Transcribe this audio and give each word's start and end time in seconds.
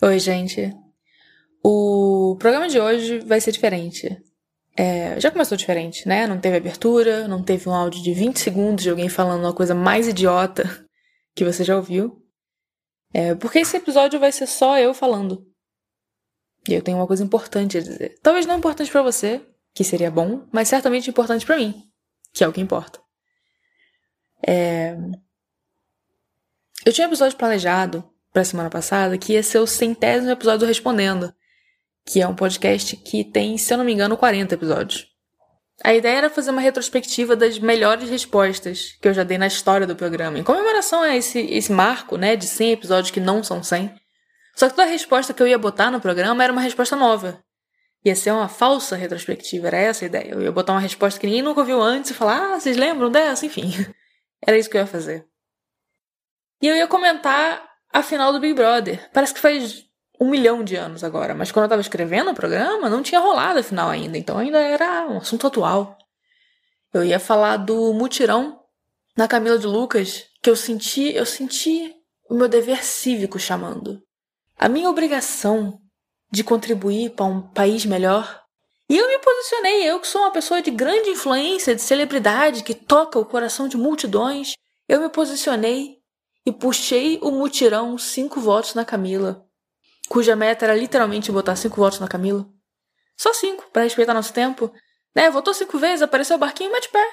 Oi, 0.00 0.20
gente. 0.20 0.72
O 1.60 2.36
programa 2.38 2.68
de 2.68 2.78
hoje 2.78 3.18
vai 3.18 3.40
ser 3.40 3.50
diferente. 3.50 4.16
É, 4.76 5.18
já 5.18 5.28
começou 5.28 5.58
diferente, 5.58 6.06
né? 6.06 6.24
Não 6.24 6.38
teve 6.38 6.56
abertura, 6.56 7.26
não 7.26 7.42
teve 7.42 7.68
um 7.68 7.74
áudio 7.74 8.00
de 8.00 8.14
20 8.14 8.38
segundos 8.38 8.84
de 8.84 8.90
alguém 8.90 9.08
falando 9.08 9.40
uma 9.42 9.52
coisa 9.52 9.74
mais 9.74 10.06
idiota 10.06 10.62
que 11.34 11.44
você 11.44 11.64
já 11.64 11.74
ouviu. 11.74 12.24
É, 13.12 13.34
porque 13.34 13.58
esse 13.58 13.76
episódio 13.76 14.20
vai 14.20 14.30
ser 14.30 14.46
só 14.46 14.78
eu 14.78 14.94
falando. 14.94 15.44
E 16.68 16.74
eu 16.74 16.82
tenho 16.82 16.98
uma 16.98 17.06
coisa 17.06 17.24
importante 17.24 17.76
a 17.76 17.80
dizer. 17.80 18.20
Talvez 18.22 18.46
não 18.46 18.58
importante 18.58 18.92
para 18.92 19.02
você, 19.02 19.44
que 19.74 19.82
seria 19.82 20.12
bom, 20.12 20.46
mas 20.52 20.68
certamente 20.68 21.10
importante 21.10 21.44
para 21.44 21.56
mim, 21.56 21.74
que 22.32 22.44
é 22.44 22.46
o 22.46 22.52
que 22.52 22.60
importa. 22.60 23.00
É... 24.46 24.96
Eu 26.86 26.92
tinha 26.92 27.08
um 27.08 27.10
episódio 27.10 27.36
planejado 27.36 28.08
pra 28.32 28.44
semana 28.44 28.70
passada 28.70 29.18
que 29.18 29.32
ia 29.32 29.42
ser 29.42 29.58
o 29.58 29.66
centésimo 29.66 30.30
episódio 30.30 30.60
do 30.60 30.66
Respondendo, 30.66 31.32
que 32.06 32.20
é 32.20 32.28
um 32.28 32.34
podcast 32.34 32.96
que 32.96 33.24
tem, 33.24 33.58
se 33.58 33.72
eu 33.72 33.78
não 33.78 33.84
me 33.84 33.92
engano, 33.92 34.16
40 34.16 34.54
episódios. 34.54 35.06
A 35.84 35.94
ideia 35.94 36.18
era 36.18 36.30
fazer 36.30 36.50
uma 36.50 36.60
retrospectiva 36.60 37.36
das 37.36 37.58
melhores 37.58 38.10
respostas 38.10 38.96
que 39.00 39.06
eu 39.06 39.14
já 39.14 39.22
dei 39.22 39.38
na 39.38 39.46
história 39.46 39.86
do 39.86 39.94
programa, 39.94 40.38
em 40.38 40.42
comemoração 40.42 41.02
a 41.02 41.16
esse, 41.16 41.38
esse 41.38 41.70
marco, 41.70 42.16
né, 42.16 42.34
de 42.34 42.46
100 42.46 42.72
episódios 42.72 43.10
que 43.10 43.20
não 43.20 43.44
são 43.44 43.62
100. 43.62 43.94
Só 44.56 44.68
que 44.68 44.74
toda 44.74 44.88
resposta 44.88 45.32
que 45.32 45.40
eu 45.40 45.46
ia 45.46 45.58
botar 45.58 45.90
no 45.90 46.00
programa 46.00 46.42
era 46.42 46.52
uma 46.52 46.62
resposta 46.62 46.96
nova. 46.96 47.40
Ia 48.04 48.16
ser 48.16 48.32
uma 48.32 48.48
falsa 48.48 48.96
retrospectiva, 48.96 49.68
era 49.68 49.76
essa 49.76 50.04
a 50.04 50.06
ideia. 50.06 50.30
Eu 50.32 50.42
ia 50.42 50.50
botar 50.50 50.72
uma 50.72 50.80
resposta 50.80 51.18
que 51.20 51.26
ninguém 51.26 51.42
nunca 51.42 51.60
ouviu 51.60 51.80
antes 51.80 52.10
e 52.10 52.14
falar, 52.14 52.54
ah, 52.54 52.60
vocês 52.60 52.76
lembram 52.76 53.10
dessa? 53.10 53.46
Enfim, 53.46 53.72
era 54.44 54.58
isso 54.58 54.68
que 54.68 54.76
eu 54.76 54.80
ia 54.80 54.86
fazer. 54.86 55.26
E 56.60 56.66
eu 56.66 56.74
ia 56.74 56.88
comentar 56.88 57.62
a 57.92 58.02
final 58.02 58.32
do 58.32 58.40
Big 58.40 58.54
Brother. 58.54 59.08
Parece 59.12 59.34
que 59.34 59.40
faz 59.40 59.84
um 60.20 60.28
milhão 60.28 60.64
de 60.64 60.76
anos 60.76 61.04
agora, 61.04 61.34
mas 61.34 61.52
quando 61.52 61.64
eu 61.64 61.68
tava 61.68 61.80
escrevendo 61.80 62.30
o 62.30 62.34
programa, 62.34 62.90
não 62.90 63.02
tinha 63.02 63.20
rolado 63.20 63.60
a 63.60 63.62
final 63.62 63.88
ainda, 63.88 64.18
então 64.18 64.36
ainda 64.36 64.58
era 64.58 65.06
um 65.08 65.18
assunto 65.18 65.46
atual. 65.46 65.96
Eu 66.92 67.04
ia 67.04 67.20
falar 67.20 67.58
do 67.58 67.92
mutirão 67.92 68.60
na 69.16 69.28
Camila 69.28 69.58
de 69.58 69.66
Lucas, 69.66 70.26
que 70.42 70.50
eu 70.50 70.56
senti, 70.56 71.14
eu 71.14 71.26
senti 71.26 71.94
o 72.28 72.34
meu 72.34 72.48
dever 72.48 72.84
cívico 72.84 73.38
chamando. 73.38 74.02
A 74.58 74.68
minha 74.68 74.90
obrigação 74.90 75.80
de 76.30 76.44
contribuir 76.44 77.10
para 77.10 77.26
um 77.26 77.40
país 77.40 77.84
melhor. 77.84 78.42
E 78.88 78.96
eu 78.96 79.06
me 79.06 79.18
posicionei, 79.18 79.84
eu 79.84 80.00
que 80.00 80.06
sou 80.06 80.22
uma 80.22 80.32
pessoa 80.32 80.62
de 80.62 80.70
grande 80.70 81.10
influência, 81.10 81.74
de 81.74 81.82
celebridade, 81.82 82.62
que 82.62 82.74
toca 82.74 83.18
o 83.18 83.24
coração 83.24 83.68
de 83.68 83.76
multidões, 83.76 84.54
eu 84.88 85.00
me 85.00 85.08
posicionei 85.08 85.97
e 86.48 86.52
puxei 86.52 87.18
o 87.20 87.30
mutirão 87.30 87.98
cinco 87.98 88.40
votos 88.40 88.72
na 88.72 88.82
Camila, 88.82 89.46
cuja 90.08 90.34
meta 90.34 90.64
era 90.64 90.74
literalmente 90.74 91.30
botar 91.30 91.54
cinco 91.56 91.76
votos 91.76 92.00
na 92.00 92.08
Camila. 92.08 92.48
Só 93.18 93.34
cinco, 93.34 93.70
para 93.70 93.82
respeitar 93.82 94.14
nosso 94.14 94.32
tempo. 94.32 94.72
Né? 95.14 95.28
Votou 95.28 95.52
cinco 95.52 95.78
vezes, 95.78 96.00
apareceu 96.00 96.36
o 96.36 96.38
barquinho, 96.38 96.72
mas 96.72 96.80
de 96.80 96.88
pé. 96.88 97.06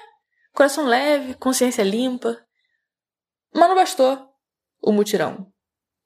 Coração 0.54 0.86
leve, 0.86 1.34
consciência 1.34 1.84
limpa. 1.84 2.42
Mas 3.54 3.68
não 3.68 3.76
bastou 3.76 4.26
o 4.82 4.94
mutirão, 4.94 5.52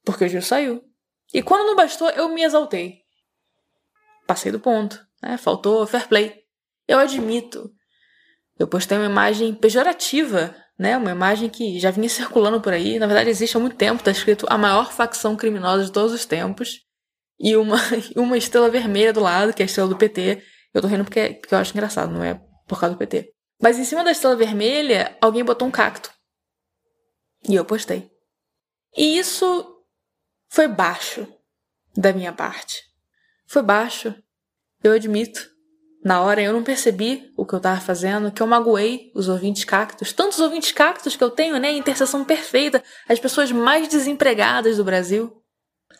porque 0.04 0.26
o 0.26 0.28
Gil 0.28 0.42
saiu. 0.42 0.84
E 1.32 1.44
quando 1.44 1.68
não 1.68 1.76
bastou, 1.76 2.10
eu 2.10 2.30
me 2.30 2.42
exaltei. 2.42 3.04
Passei 4.26 4.52
do 4.52 4.60
ponto, 4.60 5.00
né? 5.22 5.38
Faltou 5.38 5.86
fair 5.86 6.08
play. 6.08 6.46
Eu 6.88 6.98
admito. 6.98 7.72
Eu 8.58 8.68
postei 8.68 8.98
uma 8.98 9.06
imagem 9.06 9.54
pejorativa 9.54 10.56
né? 10.80 10.96
Uma 10.96 11.12
imagem 11.12 11.50
que 11.50 11.78
já 11.78 11.92
vinha 11.92 12.08
circulando 12.10 12.62
por 12.62 12.72
aí. 12.72 12.98
Na 12.98 13.06
verdade, 13.06 13.30
existe 13.30 13.58
há 13.58 13.60
muito 13.60 13.76
tempo. 13.76 13.98
Está 14.00 14.12
escrito 14.12 14.46
a 14.50 14.58
maior 14.58 14.94
facção 14.94 15.36
criminosa 15.36 15.84
de 15.84 15.92
todos 15.92 16.14
os 16.14 16.26
tempos. 16.26 16.80
E 17.38 17.56
uma, 17.58 17.78
uma 18.16 18.38
estrela 18.38 18.70
vermelha 18.70 19.12
do 19.12 19.20
lado, 19.20 19.54
que 19.54 19.62
é 19.62 19.66
a 19.66 19.68
estrela 19.68 19.90
do 19.90 19.98
PT. 19.98 20.42
Eu 20.74 20.82
tô 20.82 20.88
rindo 20.88 21.04
porque, 21.04 21.34
porque 21.34 21.54
eu 21.54 21.60
acho 21.60 21.74
engraçado, 21.74 22.12
não 22.12 22.24
é 22.24 22.42
por 22.66 22.80
causa 22.80 22.96
do 22.96 23.00
PT. 23.00 23.34
Mas 23.62 23.78
em 23.78 23.84
cima 23.84 24.04
da 24.04 24.12
estrela 24.12 24.38
vermelha, 24.38 25.18
alguém 25.20 25.44
botou 25.44 25.68
um 25.68 25.72
cacto. 25.72 26.10
E 27.48 27.56
eu 27.56 27.66
postei. 27.66 28.10
E 28.96 29.18
isso 29.18 29.84
foi 30.50 30.68
baixo 30.68 31.28
da 31.96 32.14
minha 32.14 32.32
parte. 32.32 32.82
Foi 33.48 33.62
baixo. 33.62 34.16
Eu 34.82 34.94
admito. 34.94 35.50
Na 36.04 36.22
hora 36.22 36.42
eu 36.42 36.54
não 36.54 36.64
percebi 36.64 37.32
o 37.36 37.46
que 37.46 37.54
eu 37.54 37.58
estava 37.58 37.82
fazendo, 37.82 38.32
que 38.32 38.42
eu 38.42 38.48
magoei 38.48 39.12
os 39.14 39.28
ouvintes 39.28 39.66
cactos. 39.66 40.14
Tantos 40.14 40.40
ouvintes 40.40 40.72
cactos 40.72 41.16
que 41.16 41.24
eu 41.24 41.30
tenho, 41.30 41.58
né? 41.58 41.72
Interseção 41.72 42.24
perfeita. 42.24 42.82
As 43.08 43.20
pessoas 43.20 43.52
mais 43.52 43.88
desempregadas 43.88 44.78
do 44.78 44.84
Brasil. 44.84 45.36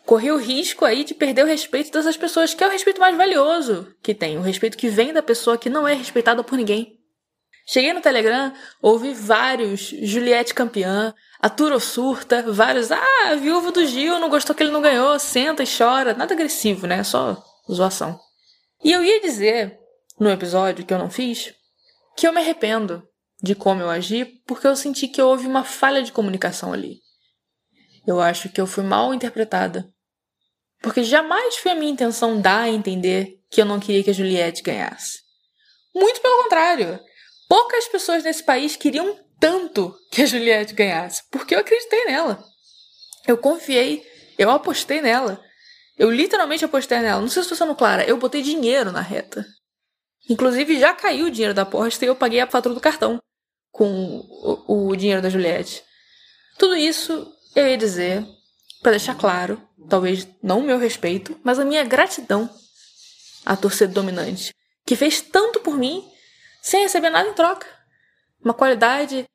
Corri 0.06 0.32
o 0.32 0.38
risco 0.38 0.86
aí 0.86 1.04
de 1.04 1.14
perder 1.14 1.44
o 1.44 1.48
respeito 1.48 1.92
dessas 1.92 2.16
pessoas, 2.16 2.54
que 2.54 2.64
é 2.64 2.68
o 2.68 2.72
respeito 2.72 3.00
mais 3.00 3.16
valioso 3.16 3.94
que 4.02 4.16
tem. 4.16 4.38
O 4.38 4.42
respeito 4.42 4.78
que 4.78 4.88
vem 4.88 5.14
da 5.14 5.22
pessoa 5.22 5.58
que 5.58 5.70
não 5.70 5.88
é 5.88 5.94
respeitada 5.94 6.44
por 6.44 6.58
ninguém. 6.58 6.98
Cheguei 7.68 7.94
no 7.94 8.02
Telegram, 8.02 8.52
ouvi 8.82 9.14
vários 9.14 9.94
Juliette 10.02 10.56
campeã, 10.56 11.14
Aturo 11.40 11.80
surta, 11.80 12.42
vários, 12.52 12.92
ah, 12.92 13.36
viúvo 13.40 13.72
do 13.72 13.86
Gil, 13.86 14.18
não 14.18 14.30
gostou 14.30 14.56
que 14.56 14.64
ele 14.64 14.72
não 14.72 14.82
ganhou, 14.82 15.20
senta 15.20 15.62
e 15.62 15.68
chora. 15.68 16.16
Nada 16.16 16.34
agressivo, 16.34 16.88
né? 16.88 17.04
Só 17.04 17.38
zoação. 17.72 18.20
E 18.84 18.92
eu 18.92 19.04
ia 19.04 19.22
dizer 19.22 19.79
no 20.20 20.30
episódio 20.30 20.86
que 20.86 20.94
eu 20.94 20.98
não 20.98 21.10
fiz, 21.10 21.54
que 22.18 22.28
eu 22.28 22.34
me 22.34 22.42
arrependo 22.42 23.08
de 23.42 23.56
como 23.56 23.82
eu 23.82 23.90
agi 23.90 24.26
porque 24.46 24.68
eu 24.68 24.76
senti 24.76 25.08
que 25.08 25.22
houve 25.22 25.48
uma 25.48 25.64
falha 25.64 26.04
de 26.04 26.12
comunicação 26.12 26.74
ali. 26.74 27.00
Eu 28.06 28.20
acho 28.20 28.50
que 28.50 28.60
eu 28.60 28.68
fui 28.68 28.84
mal 28.84 29.14
interpretada. 29.14 29.88
Porque 30.82 31.04
jamais 31.04 31.58
foi 31.58 31.72
a 31.72 31.76
minha 31.76 31.92
intenção 31.92 32.40
dar 32.40 32.64
a 32.64 32.70
entender 32.70 33.38
que 33.50 33.62
eu 33.62 33.66
não 33.66 33.80
queria 33.80 34.04
que 34.04 34.10
a 34.10 34.14
Juliette 34.14 34.64
ganhasse. 34.64 35.20
Muito 35.94 36.22
pelo 36.22 36.44
contrário. 36.44 37.00
Poucas 37.48 37.88
pessoas 37.88 38.24
nesse 38.24 38.44
país 38.44 38.76
queriam 38.76 39.18
tanto 39.40 39.96
que 40.12 40.22
a 40.22 40.26
Juliette 40.26 40.74
ganhasse, 40.74 41.24
porque 41.32 41.56
eu 41.56 41.60
acreditei 41.60 42.06
nela. 42.06 42.44
Eu 43.28 43.38
confiei, 43.38 44.06
eu 44.38 44.50
apostei 44.50 45.02
nela. 45.02 45.42
Eu 45.98 46.10
literalmente 46.10 46.64
apostei 46.64 47.00
nela. 47.00 47.22
Não 47.22 47.28
sei 47.28 47.44
se 47.44 47.52
estou 47.52 47.58
sendo 47.58 47.76
clara, 47.76 48.06
eu 48.06 48.18
botei 48.18 48.42
dinheiro 48.42 48.92
na 48.92 49.02
reta. 49.02 49.46
Inclusive, 50.28 50.80
já 50.80 50.94
caiu 50.94 51.28
o 51.28 51.32
dinheiro 51.32 51.54
da 51.54 51.62
aposta 51.62 52.04
e 52.04 52.08
eu 52.08 52.16
paguei 52.16 52.40
a 52.40 52.48
fatura 52.48 52.74
do 52.74 52.82
cartão 52.82 53.20
com 53.72 54.20
o, 54.68 54.90
o 54.90 54.96
dinheiro 54.96 55.22
da 55.22 55.30
Juliette. 55.30 55.84
Tudo 56.58 56.76
isso 56.76 57.32
eu 57.56 57.68
ia 57.68 57.78
dizer 57.78 58.26
para 58.82 58.92
deixar 58.92 59.16
claro, 59.16 59.62
talvez 59.90 60.28
não 60.42 60.60
o 60.60 60.64
meu 60.64 60.78
respeito, 60.78 61.40
mas 61.44 61.60
a 61.60 61.66
minha 61.66 61.84
gratidão 61.84 62.50
à 63.46 63.56
torcida 63.56 63.94
dominante, 63.94 64.54
que 64.86 64.96
fez 64.96 65.22
tanto 65.22 65.60
por 65.60 65.78
mim 65.78 66.06
sem 66.62 66.84
receber 66.84 67.10
nada 67.10 67.30
em 67.30 67.34
troca. 67.34 67.68
Uma 68.44 68.54
qualidade 68.54 69.26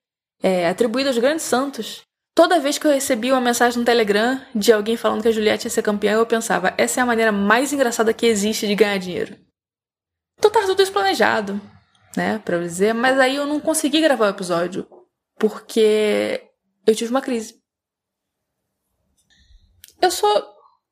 é, 0.42 0.68
atribuída 0.68 1.10
aos 1.10 1.18
grandes 1.18 1.44
santos. 1.44 2.02
Toda 2.34 2.58
vez 2.58 2.78
que 2.78 2.86
eu 2.86 2.90
recebia 2.90 3.34
uma 3.34 3.40
mensagem 3.40 3.78
no 3.78 3.84
Telegram 3.84 4.40
de 4.54 4.72
alguém 4.72 4.96
falando 4.96 5.22
que 5.22 5.28
a 5.28 5.32
Juliette 5.32 5.66
ia 5.66 5.70
ser 5.70 5.82
campeã, 5.82 6.12
eu 6.12 6.26
pensava: 6.26 6.74
essa 6.76 7.00
é 7.00 7.02
a 7.02 7.06
maneira 7.06 7.30
mais 7.30 7.72
engraçada 7.72 8.12
que 8.12 8.26
existe 8.26 8.66
de 8.66 8.74
ganhar 8.74 8.98
dinheiro. 8.98 9.36
Então 10.44 10.60
tá 10.60 10.66
tudo 10.66 10.82
isso 10.82 10.92
planejado, 10.92 11.58
né, 12.14 12.38
pra 12.40 12.56
eu 12.56 12.60
dizer, 12.60 12.92
mas 12.92 13.18
aí 13.18 13.36
eu 13.36 13.46
não 13.46 13.58
consegui 13.58 14.02
gravar 14.02 14.26
o 14.26 14.30
episódio 14.30 14.86
porque 15.38 16.50
eu 16.86 16.94
tive 16.94 17.10
uma 17.10 17.22
crise. 17.22 17.62
Eu 20.02 20.10
sou 20.10 20.30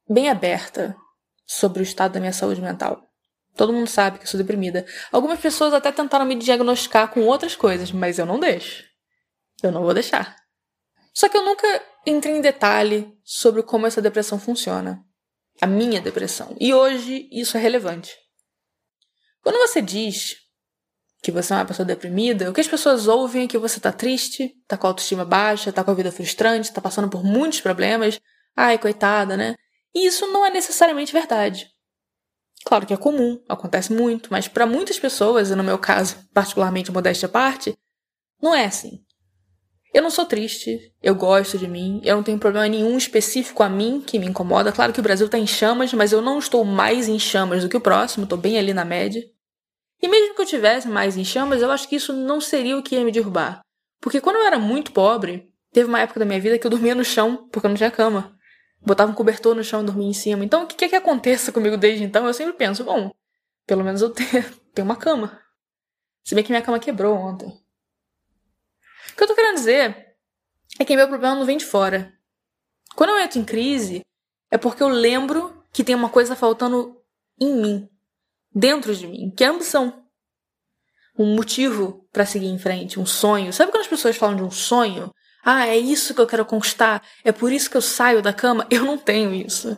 bem 0.08 0.30
aberta 0.30 0.96
sobre 1.44 1.80
o 1.80 1.82
estado 1.82 2.12
da 2.12 2.20
minha 2.20 2.32
saúde 2.32 2.62
mental. 2.62 3.06
Todo 3.54 3.74
mundo 3.74 3.88
sabe 3.88 4.16
que 4.16 4.24
eu 4.24 4.28
sou 4.28 4.38
deprimida. 4.38 4.86
Algumas 5.12 5.38
pessoas 5.38 5.74
até 5.74 5.92
tentaram 5.92 6.24
me 6.24 6.34
diagnosticar 6.34 7.08
com 7.08 7.20
outras 7.26 7.54
coisas, 7.54 7.92
mas 7.92 8.18
eu 8.18 8.24
não 8.24 8.40
deixo. 8.40 8.82
Eu 9.62 9.70
não 9.70 9.82
vou 9.82 9.92
deixar. 9.92 10.34
Só 11.12 11.28
que 11.28 11.36
eu 11.36 11.44
nunca 11.44 11.66
entrei 12.06 12.34
em 12.34 12.40
detalhe 12.40 13.12
sobre 13.22 13.62
como 13.62 13.86
essa 13.86 14.00
depressão 14.00 14.40
funciona. 14.40 15.04
A 15.60 15.66
minha 15.66 16.00
depressão. 16.00 16.56
E 16.58 16.72
hoje 16.72 17.28
isso 17.30 17.58
é 17.58 17.60
relevante. 17.60 18.22
Quando 19.42 19.58
você 19.58 19.82
diz 19.82 20.36
que 21.22 21.30
você 21.30 21.52
é 21.52 21.56
uma 21.56 21.64
pessoa 21.64 21.86
deprimida, 21.86 22.50
o 22.50 22.54
que 22.54 22.60
as 22.60 22.68
pessoas 22.68 23.06
ouvem 23.06 23.44
é 23.44 23.48
que 23.48 23.58
você 23.58 23.78
tá 23.78 23.92
triste, 23.92 24.54
tá 24.66 24.76
com 24.76 24.86
a 24.86 24.90
autoestima 24.90 25.24
baixa, 25.24 25.72
tá 25.72 25.84
com 25.84 25.90
a 25.90 25.94
vida 25.94 26.10
frustrante, 26.10 26.72
tá 26.72 26.80
passando 26.80 27.08
por 27.08 27.22
muitos 27.22 27.60
problemas. 27.60 28.20
Ai, 28.56 28.78
coitada, 28.78 29.36
né? 29.36 29.54
E 29.94 30.06
isso 30.06 30.26
não 30.28 30.44
é 30.44 30.50
necessariamente 30.50 31.12
verdade. 31.12 31.70
Claro 32.64 32.86
que 32.86 32.94
é 32.94 32.96
comum, 32.96 33.42
acontece 33.48 33.92
muito, 33.92 34.30
mas 34.30 34.46
para 34.46 34.66
muitas 34.66 34.98
pessoas, 34.98 35.50
e 35.50 35.54
no 35.56 35.64
meu 35.64 35.78
caso, 35.78 36.16
particularmente 36.32 36.92
modéstia 36.92 37.26
à 37.26 37.28
parte, 37.28 37.76
não 38.40 38.54
é 38.54 38.64
assim. 38.64 39.04
Eu 39.92 40.02
não 40.02 40.10
sou 40.10 40.24
triste, 40.24 40.90
eu 41.02 41.14
gosto 41.14 41.58
de 41.58 41.68
mim, 41.68 42.00
eu 42.02 42.16
não 42.16 42.22
tenho 42.22 42.38
problema 42.38 42.66
nenhum 42.66 42.96
específico 42.96 43.62
a 43.62 43.68
mim 43.68 44.00
que 44.00 44.18
me 44.18 44.26
incomoda. 44.26 44.72
Claro 44.72 44.90
que 44.90 45.00
o 45.00 45.02
Brasil 45.02 45.28
tá 45.28 45.36
em 45.36 45.46
chamas, 45.46 45.92
mas 45.92 46.12
eu 46.12 46.22
não 46.22 46.38
estou 46.38 46.64
mais 46.64 47.08
em 47.08 47.18
chamas 47.18 47.62
do 47.62 47.68
que 47.68 47.76
o 47.76 47.80
próximo, 47.80 48.26
tô 48.26 48.36
bem 48.36 48.58
ali 48.58 48.72
na 48.72 48.86
média. 48.86 49.22
E 50.00 50.08
mesmo 50.08 50.34
que 50.34 50.40
eu 50.40 50.46
tivesse 50.46 50.88
mais 50.88 51.16
em 51.18 51.24
chamas, 51.24 51.60
eu 51.60 51.70
acho 51.70 51.86
que 51.86 51.96
isso 51.96 52.12
não 52.12 52.40
seria 52.40 52.76
o 52.78 52.82
que 52.82 52.94
ia 52.94 53.04
me 53.04 53.12
derrubar. 53.12 53.60
Porque 54.00 54.20
quando 54.20 54.36
eu 54.36 54.46
era 54.46 54.58
muito 54.58 54.92
pobre, 54.92 55.52
teve 55.72 55.88
uma 55.88 56.00
época 56.00 56.18
da 56.18 56.26
minha 56.26 56.40
vida 56.40 56.58
que 56.58 56.66
eu 56.66 56.70
dormia 56.70 56.94
no 56.94 57.04
chão 57.04 57.48
porque 57.52 57.66
eu 57.66 57.68
não 57.68 57.76
tinha 57.76 57.90
cama. 57.90 58.34
botava 58.80 59.12
um 59.12 59.14
cobertor 59.14 59.54
no 59.54 59.62
chão 59.62 59.82
e 59.82 59.86
dormia 59.86 60.08
em 60.08 60.14
cima. 60.14 60.42
Então, 60.42 60.64
o 60.64 60.66
que 60.66 60.74
quer 60.74 60.88
que 60.88 60.96
aconteça 60.96 61.52
comigo 61.52 61.76
desde 61.76 62.02
então? 62.02 62.26
Eu 62.26 62.32
sempre 62.32 62.54
penso, 62.54 62.82
bom, 62.82 63.12
pelo 63.66 63.84
menos 63.84 64.00
eu 64.00 64.08
tenho, 64.10 64.44
tenho 64.74 64.86
uma 64.86 64.96
cama. 64.96 65.38
Se 66.24 66.34
bem 66.34 66.42
que 66.42 66.50
minha 66.50 66.62
cama 66.62 66.80
quebrou 66.80 67.14
ontem. 67.14 67.61
O 69.12 69.16
que 69.16 69.22
eu 69.22 69.28
tô 69.28 69.34
querendo 69.34 69.56
dizer 69.56 70.14
é 70.78 70.84
que 70.84 70.96
meu 70.96 71.08
problema 71.08 71.34
não 71.34 71.44
vem 71.44 71.56
de 71.56 71.64
fora. 71.64 72.12
Quando 72.94 73.10
eu 73.10 73.18
entro 73.18 73.38
em 73.38 73.44
crise, 73.44 74.02
é 74.50 74.58
porque 74.58 74.82
eu 74.82 74.88
lembro 74.88 75.62
que 75.72 75.84
tem 75.84 75.94
uma 75.94 76.08
coisa 76.08 76.36
faltando 76.36 76.96
em 77.40 77.54
mim, 77.54 77.88
dentro 78.54 78.94
de 78.94 79.06
mim, 79.06 79.32
que 79.34 79.44
é 79.44 79.48
ambição. 79.48 80.02
Um 81.18 81.34
motivo 81.34 82.06
para 82.12 82.26
seguir 82.26 82.48
em 82.48 82.58
frente, 82.58 82.98
um 82.98 83.06
sonho. 83.06 83.52
Sabe 83.52 83.70
quando 83.70 83.82
as 83.82 83.88
pessoas 83.88 84.16
falam 84.16 84.36
de 84.36 84.42
um 84.42 84.50
sonho? 84.50 85.12
Ah, 85.44 85.66
é 85.66 85.76
isso 85.76 86.14
que 86.14 86.20
eu 86.20 86.26
quero 86.26 86.44
conquistar, 86.44 87.02
é 87.24 87.32
por 87.32 87.52
isso 87.52 87.70
que 87.70 87.76
eu 87.76 87.82
saio 87.82 88.22
da 88.22 88.32
cama. 88.32 88.66
Eu 88.70 88.84
não 88.84 88.96
tenho 88.96 89.34
isso. 89.34 89.76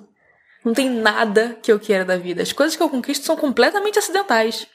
Não 0.65 0.73
tem 0.73 0.89
nada 0.89 1.59
que 1.63 1.71
eu 1.71 1.79
queira 1.79 2.05
da 2.05 2.17
vida. 2.17 2.43
As 2.43 2.53
coisas 2.53 2.77
que 2.77 2.83
eu 2.83 2.89
conquisto 2.89 3.25
são 3.25 3.37
completamente 3.37 3.99
acidentais. 3.99 4.67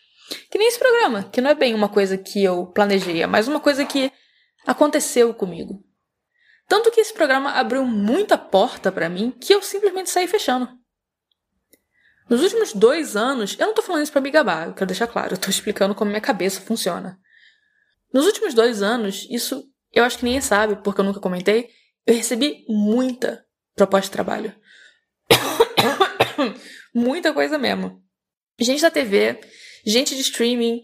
Que 0.49 0.57
nem 0.57 0.67
esse 0.67 0.77
programa, 0.77 1.23
que 1.23 1.41
não 1.41 1.49
é 1.49 1.55
bem 1.55 1.73
uma 1.73 1.89
coisa 1.89 2.17
que 2.17 2.43
eu 2.43 2.67
planejei, 2.67 3.23
é 3.23 3.27
mais 3.27 3.47
uma 3.47 3.59
coisa 3.59 3.83
que 3.83 4.11
aconteceu 4.65 5.33
comigo. 5.33 5.83
Tanto 6.67 6.91
que 6.91 7.01
esse 7.01 7.13
programa 7.13 7.51
abriu 7.53 7.83
muita 7.85 8.37
porta 8.37 8.91
para 8.91 9.09
mim 9.09 9.31
que 9.31 9.53
eu 9.53 9.61
simplesmente 9.61 10.09
saí 10.09 10.27
fechando. 10.27 10.69
Nos 12.29 12.43
últimos 12.43 12.73
dois 12.73 13.15
anos, 13.15 13.55
eu 13.57 13.65
não 13.65 13.73
tô 13.73 13.81
falando 13.81 14.03
isso 14.03 14.11
pra 14.11 14.21
me 14.21 14.29
gabar, 14.29 14.67
eu 14.67 14.73
quero 14.75 14.85
deixar 14.85 15.07
claro, 15.07 15.33
eu 15.33 15.37
tô 15.37 15.49
explicando 15.49 15.95
como 15.95 16.11
minha 16.11 16.21
cabeça 16.21 16.61
funciona. 16.61 17.19
Nos 18.13 18.25
últimos 18.27 18.53
dois 18.53 18.83
anos, 18.83 19.25
isso 19.31 19.63
eu 19.91 20.03
acho 20.03 20.19
que 20.19 20.25
ninguém 20.25 20.41
sabe, 20.41 20.75
porque 20.83 21.01
eu 21.01 21.05
nunca 21.05 21.19
comentei, 21.19 21.69
eu 22.05 22.13
recebi 22.13 22.63
muita 22.67 23.43
proposta 23.75 24.07
de 24.07 24.11
trabalho. 24.11 24.55
muita 26.93 27.33
coisa 27.33 27.57
mesmo. 27.57 28.03
Gente 28.59 28.81
da 28.81 28.91
TV, 28.91 29.39
gente 29.83 30.15
de 30.15 30.21
streaming, 30.21 30.83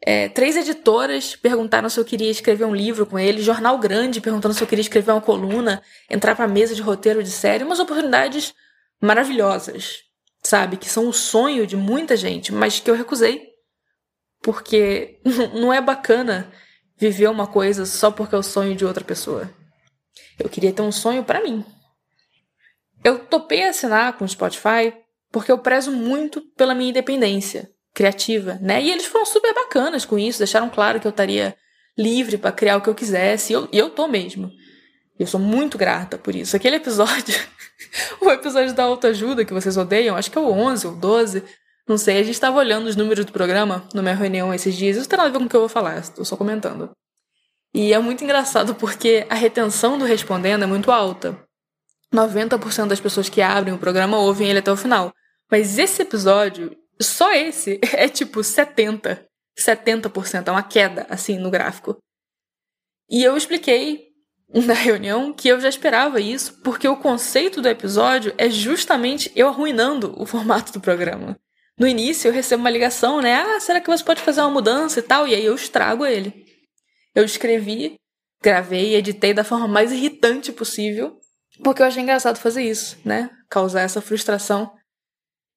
é, 0.00 0.28
três 0.28 0.56
editoras 0.56 1.34
perguntaram 1.34 1.88
se 1.88 1.98
eu 1.98 2.04
queria 2.04 2.30
escrever 2.30 2.64
um 2.64 2.74
livro 2.74 3.06
com 3.06 3.18
ele, 3.18 3.40
jornal 3.40 3.78
grande 3.78 4.20
perguntando 4.20 4.54
se 4.54 4.62
eu 4.62 4.66
queria 4.66 4.82
escrever 4.82 5.12
uma 5.12 5.20
coluna, 5.20 5.82
entrar 6.10 6.36
pra 6.36 6.46
mesa 6.46 6.74
de 6.74 6.82
roteiro 6.82 7.22
de 7.22 7.30
série, 7.30 7.64
umas 7.64 7.80
oportunidades 7.80 8.54
maravilhosas, 9.00 10.02
sabe? 10.42 10.76
Que 10.76 10.88
são 10.88 11.08
o 11.08 11.12
sonho 11.12 11.66
de 11.66 11.76
muita 11.76 12.16
gente, 12.16 12.52
mas 12.52 12.78
que 12.78 12.90
eu 12.90 12.94
recusei. 12.94 13.48
Porque 14.42 15.20
não 15.54 15.72
é 15.72 15.80
bacana 15.80 16.52
viver 16.96 17.28
uma 17.28 17.46
coisa 17.46 17.86
só 17.86 18.10
porque 18.10 18.34
é 18.34 18.38
o 18.38 18.42
sonho 18.42 18.76
de 18.76 18.84
outra 18.84 19.04
pessoa. 19.04 19.50
Eu 20.38 20.48
queria 20.48 20.72
ter 20.72 20.82
um 20.82 20.92
sonho 20.92 21.24
para 21.24 21.42
mim. 21.42 21.64
Eu 23.02 23.18
topei 23.18 23.64
assinar 23.64 24.16
com 24.16 24.24
o 24.24 24.28
Spotify 24.28 24.94
porque 25.32 25.50
eu 25.50 25.58
prezo 25.58 25.90
muito 25.90 26.40
pela 26.54 26.74
minha 26.74 26.90
independência 26.90 27.70
criativa, 27.96 28.58
né? 28.60 28.82
E 28.82 28.90
eles 28.90 29.06
foram 29.06 29.24
super 29.24 29.54
bacanas 29.54 30.04
com 30.04 30.18
isso, 30.18 30.38
deixaram 30.38 30.68
claro 30.68 31.00
que 31.00 31.06
eu 31.06 31.10
estaria 31.10 31.56
livre 31.96 32.36
para 32.36 32.52
criar 32.52 32.76
o 32.76 32.82
que 32.82 32.90
eu 32.90 32.94
quisesse, 32.94 33.52
e 33.52 33.54
eu, 33.54 33.68
e 33.72 33.78
eu 33.78 33.88
tô 33.88 34.06
mesmo. 34.06 34.52
Eu 35.18 35.26
sou 35.26 35.40
muito 35.40 35.78
grata 35.78 36.18
por 36.18 36.34
isso. 36.34 36.54
Aquele 36.54 36.76
episódio, 36.76 37.34
o 38.20 38.30
episódio 38.30 38.74
da 38.74 38.82
autoajuda 38.82 39.46
que 39.46 39.54
vocês 39.54 39.78
odeiam, 39.78 40.14
acho 40.14 40.30
que 40.30 40.36
é 40.36 40.40
o 40.40 40.50
11 40.50 40.88
ou 40.88 40.94
12, 40.94 41.42
não 41.88 41.96
sei, 41.96 42.18
a 42.18 42.22
gente 42.22 42.34
estava 42.34 42.58
olhando 42.58 42.86
os 42.86 42.96
números 42.96 43.24
do 43.24 43.32
programa 43.32 43.88
numa 43.94 44.12
reunião 44.12 44.52
esses 44.52 44.74
dias, 44.74 44.98
isso 44.98 45.08
tem 45.08 45.16
nada 45.16 45.30
a 45.30 45.32
ver 45.32 45.38
com 45.38 45.46
o 45.46 45.48
que 45.48 45.56
eu 45.56 45.60
vou 45.60 45.68
falar, 45.68 45.96
estou 45.96 46.22
só 46.22 46.36
comentando. 46.36 46.90
E 47.72 47.94
é 47.94 47.98
muito 47.98 48.22
engraçado 48.22 48.74
porque 48.74 49.26
a 49.30 49.34
retenção 49.34 49.96
do 49.96 50.04
respondendo 50.04 50.64
é 50.64 50.66
muito 50.66 50.92
alta. 50.92 51.34
90% 52.14 52.88
das 52.88 53.00
pessoas 53.00 53.30
que 53.30 53.40
abrem 53.40 53.72
o 53.72 53.78
programa 53.78 54.18
ouvem 54.18 54.50
ele 54.50 54.58
até 54.58 54.70
o 54.70 54.76
final. 54.76 55.14
Mas 55.50 55.78
esse 55.78 56.02
episódio, 56.02 56.76
só 57.00 57.32
esse, 57.32 57.80
é 57.92 58.08
tipo 58.08 58.40
70%. 58.40 59.24
70%, 59.58 60.48
é 60.48 60.50
uma 60.50 60.62
queda, 60.62 61.06
assim, 61.08 61.38
no 61.38 61.50
gráfico. 61.50 61.96
E 63.08 63.22
eu 63.22 63.36
expliquei 63.36 64.08
na 64.52 64.74
reunião 64.74 65.32
que 65.32 65.48
eu 65.48 65.58
já 65.60 65.68
esperava 65.68 66.20
isso, 66.20 66.60
porque 66.62 66.86
o 66.86 66.96
conceito 66.96 67.62
do 67.62 67.68
episódio 67.68 68.34
é 68.36 68.50
justamente 68.50 69.32
eu 69.34 69.48
arruinando 69.48 70.14
o 70.20 70.26
formato 70.26 70.72
do 70.72 70.80
programa. 70.80 71.36
No 71.78 71.86
início 71.86 72.28
eu 72.28 72.32
recebo 72.32 72.62
uma 72.62 72.70
ligação, 72.70 73.20
né? 73.20 73.34
Ah, 73.34 73.60
será 73.60 73.80
que 73.80 73.88
você 73.88 74.02
pode 74.02 74.22
fazer 74.22 74.40
uma 74.40 74.50
mudança 74.50 74.98
e 74.98 75.02
tal? 75.02 75.28
E 75.28 75.34
aí 75.34 75.44
eu 75.44 75.54
estrago 75.54 76.06
ele. 76.06 76.46
Eu 77.14 77.24
escrevi, 77.24 77.96
gravei 78.42 78.94
editei 78.94 79.34
da 79.34 79.44
forma 79.44 79.68
mais 79.68 79.92
irritante 79.92 80.52
possível, 80.52 81.18
porque 81.62 81.82
eu 81.82 81.86
achei 81.86 82.02
engraçado 82.02 82.38
fazer 82.38 82.62
isso, 82.62 82.98
né? 83.04 83.30
Causar 83.50 83.82
essa 83.82 84.00
frustração. 84.00 84.72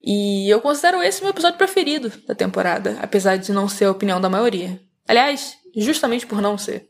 E 0.02 0.50
eu 0.50 0.62
considero 0.62 1.04
esse 1.04 1.22
meu 1.22 1.32
episódio 1.32 1.58
preferido 1.58 2.10
da 2.26 2.34
temporada, 2.34 2.98
apesar 3.02 3.38
de 3.38 3.52
não 3.52 3.68
ser 3.68 3.86
a 3.86 3.92
opinião 3.92 4.22
da 4.22 4.30
maioria. 4.30 4.82
Aliás, 5.08 5.58
justamente 5.76 6.26
por 6.26 6.42
não 6.42 6.58
ser. 6.58 6.90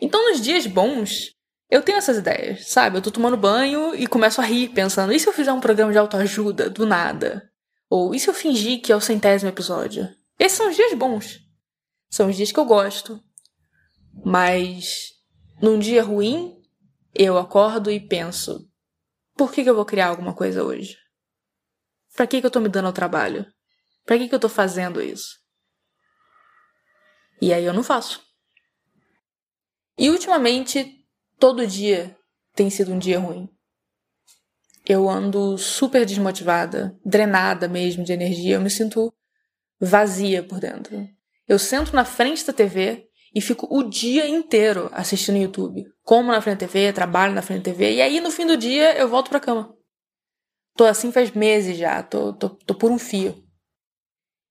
Então, 0.00 0.30
nos 0.30 0.40
dias 0.40 0.66
bons, 0.66 1.34
eu 1.70 1.82
tenho 1.82 1.98
essas 1.98 2.16
ideias, 2.16 2.68
sabe? 2.68 2.96
Eu 2.96 3.02
tô 3.02 3.10
tomando 3.10 3.36
banho 3.36 3.94
e 3.94 4.06
começo 4.06 4.40
a 4.40 4.44
rir, 4.44 4.70
pensando: 4.70 5.12
e 5.12 5.20
se 5.20 5.28
eu 5.28 5.32
fizer 5.32 5.52
um 5.52 5.60
programa 5.60 5.92
de 5.92 5.98
autoajuda 5.98 6.70
do 6.70 6.86
nada? 6.86 7.50
Ou 7.88 8.14
e 8.14 8.20
se 8.20 8.28
eu 8.28 8.34
fingir 8.34 8.80
que 8.80 8.92
é 8.92 8.96
o 8.96 9.00
centésimo 9.00 9.50
episódio? 9.50 10.08
Esses 10.38 10.56
são 10.56 10.70
os 10.70 10.76
dias 10.76 10.94
bons. 10.94 11.40
São 12.08 12.28
os 12.28 12.36
dias 12.36 12.50
que 12.50 12.58
eu 12.58 12.64
gosto. 12.64 13.22
Mas 14.24 15.12
num 15.60 15.78
dia 15.78 16.02
ruim, 16.02 16.56
eu 17.14 17.36
acordo 17.36 17.90
e 17.90 18.00
penso: 18.00 18.66
por 19.36 19.52
que, 19.52 19.62
que 19.62 19.70
eu 19.70 19.74
vou 19.74 19.84
criar 19.84 20.08
alguma 20.08 20.34
coisa 20.34 20.64
hoje? 20.64 20.96
Pra 22.20 22.26
que, 22.26 22.38
que 22.38 22.46
eu 22.46 22.50
tô 22.50 22.60
me 22.60 22.68
dando 22.68 22.84
ao 22.84 22.92
trabalho? 22.92 23.46
Pra 24.04 24.18
que, 24.18 24.28
que 24.28 24.34
eu 24.34 24.38
tô 24.38 24.50
fazendo 24.50 25.00
isso? 25.00 25.38
E 27.40 27.50
aí 27.50 27.64
eu 27.64 27.72
não 27.72 27.82
faço. 27.82 28.20
E 29.96 30.10
ultimamente, 30.10 31.02
todo 31.38 31.66
dia 31.66 32.14
tem 32.54 32.68
sido 32.68 32.92
um 32.92 32.98
dia 32.98 33.18
ruim 33.18 33.48
eu 34.86 35.08
ando 35.08 35.56
super 35.56 36.04
desmotivada, 36.04 36.94
drenada 37.02 37.66
mesmo 37.68 38.04
de 38.04 38.12
energia, 38.12 38.56
eu 38.56 38.60
me 38.60 38.68
sinto 38.68 39.14
vazia 39.80 40.42
por 40.42 40.60
dentro. 40.60 41.08
Eu 41.48 41.58
sento 41.58 41.96
na 41.96 42.04
frente 42.04 42.44
da 42.44 42.52
TV 42.52 43.06
e 43.34 43.40
fico 43.40 43.66
o 43.70 43.82
dia 43.82 44.28
inteiro 44.28 44.90
assistindo 44.92 45.38
YouTube. 45.38 45.86
Como 46.02 46.30
na 46.30 46.42
frente 46.42 46.58
da 46.58 46.66
TV, 46.66 46.92
trabalho 46.92 47.32
na 47.32 47.40
frente 47.40 47.60
da 47.60 47.72
TV, 47.72 47.94
e 47.94 48.02
aí 48.02 48.20
no 48.20 48.30
fim 48.30 48.44
do 48.46 48.58
dia 48.58 48.94
eu 48.98 49.08
volto 49.08 49.30
pra 49.30 49.40
cama. 49.40 49.79
Tô 50.76 50.84
assim 50.84 51.12
faz 51.12 51.30
meses 51.32 51.76
já, 51.76 52.02
tô, 52.02 52.32
tô, 52.32 52.50
tô 52.50 52.74
por 52.74 52.90
um 52.90 52.98
fio. 52.98 53.44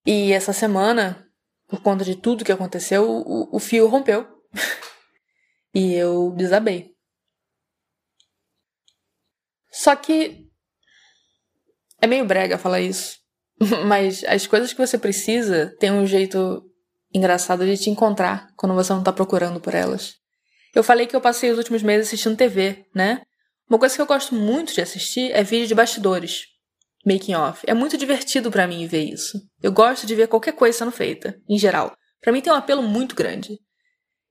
E 0.05 0.31
essa 0.31 0.53
semana, 0.53 1.27
por 1.67 1.81
conta 1.81 2.03
de 2.03 2.15
tudo 2.15 2.45
que 2.45 2.51
aconteceu, 2.51 3.09
o, 3.09 3.55
o 3.55 3.59
fio 3.59 3.88
rompeu. 3.88 4.27
e 5.73 5.93
eu 5.93 6.31
desabei. 6.35 6.93
Só 9.71 9.95
que 9.95 10.49
é 12.01 12.07
meio 12.07 12.25
brega 12.25 12.57
falar 12.57 12.81
isso. 12.81 13.17
Mas 13.88 14.23
as 14.23 14.47
coisas 14.47 14.73
que 14.73 14.85
você 14.85 14.97
precisa 14.97 15.75
tem 15.79 15.91
um 15.91 16.05
jeito 16.05 16.63
engraçado 17.13 17.65
de 17.65 17.77
te 17.77 17.89
encontrar 17.89 18.47
quando 18.55 18.75
você 18.75 18.93
não 18.93 19.03
tá 19.03 19.11
procurando 19.11 19.59
por 19.59 19.73
elas. 19.73 20.15
Eu 20.73 20.83
falei 20.83 21.07
que 21.07 21.15
eu 21.15 21.21
passei 21.21 21.49
os 21.49 21.57
últimos 21.57 21.81
meses 21.81 22.07
assistindo 22.07 22.38
TV, 22.38 22.85
né? 22.93 23.21
Uma 23.69 23.77
coisa 23.77 23.95
que 23.95 24.01
eu 24.01 24.07
gosto 24.07 24.33
muito 24.33 24.73
de 24.73 24.81
assistir 24.81 25.31
é 25.31 25.43
vídeo 25.43 25.67
de 25.67 25.75
bastidores, 25.75 26.47
making 27.05 27.35
off. 27.35 27.61
É 27.67 27.73
muito 27.75 27.97
divertido 27.97 28.49
para 28.49 28.65
mim 28.65 28.88
ver 28.88 29.03
isso. 29.03 29.39
Eu 29.61 29.71
gosto 29.71 30.07
de 30.07 30.15
ver 30.15 30.27
qualquer 30.27 30.53
coisa 30.53 30.79
sendo 30.79 30.91
feita, 30.91 31.39
em 31.47 31.59
geral. 31.59 31.95
Para 32.19 32.33
mim 32.33 32.41
tem 32.41 32.51
um 32.51 32.55
apelo 32.55 32.81
muito 32.81 33.13
grande. 33.13 33.59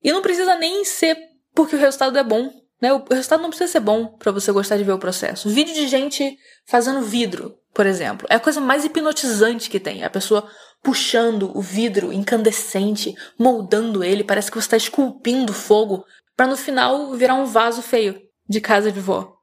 E 0.02 0.10
não 0.10 0.22
precisa 0.22 0.56
nem 0.56 0.84
ser 0.84 1.16
porque 1.54 1.76
o 1.76 1.78
resultado 1.78 2.18
é 2.18 2.24
bom. 2.24 2.50
Né? 2.82 2.92
O 2.92 3.04
resultado 3.08 3.40
não 3.40 3.50
precisa 3.50 3.70
ser 3.70 3.80
bom 3.80 4.08
para 4.16 4.32
você 4.32 4.50
gostar 4.50 4.76
de 4.76 4.82
ver 4.82 4.92
o 4.92 4.98
processo. 4.98 5.48
Vídeo 5.48 5.72
de 5.72 5.86
gente 5.86 6.36
fazendo 6.66 7.02
vidro, 7.02 7.54
por 7.72 7.86
exemplo, 7.86 8.26
é 8.28 8.34
a 8.34 8.40
coisa 8.40 8.60
mais 8.60 8.84
hipnotizante 8.84 9.70
que 9.70 9.78
tem. 9.78 10.02
A 10.02 10.10
pessoa 10.10 10.50
puxando 10.82 11.56
o 11.56 11.62
vidro 11.62 12.12
incandescente, 12.12 13.14
moldando 13.38 14.02
ele, 14.02 14.24
parece 14.24 14.50
que 14.50 14.56
você 14.56 14.66
está 14.66 14.76
esculpindo 14.76 15.52
fogo 15.52 16.04
para 16.36 16.48
no 16.48 16.56
final 16.56 17.12
virar 17.14 17.34
um 17.34 17.46
vaso 17.46 17.82
feio 17.82 18.27
de 18.48 18.60
casa 18.60 18.90
de 18.90 19.00
vó. 19.00 19.36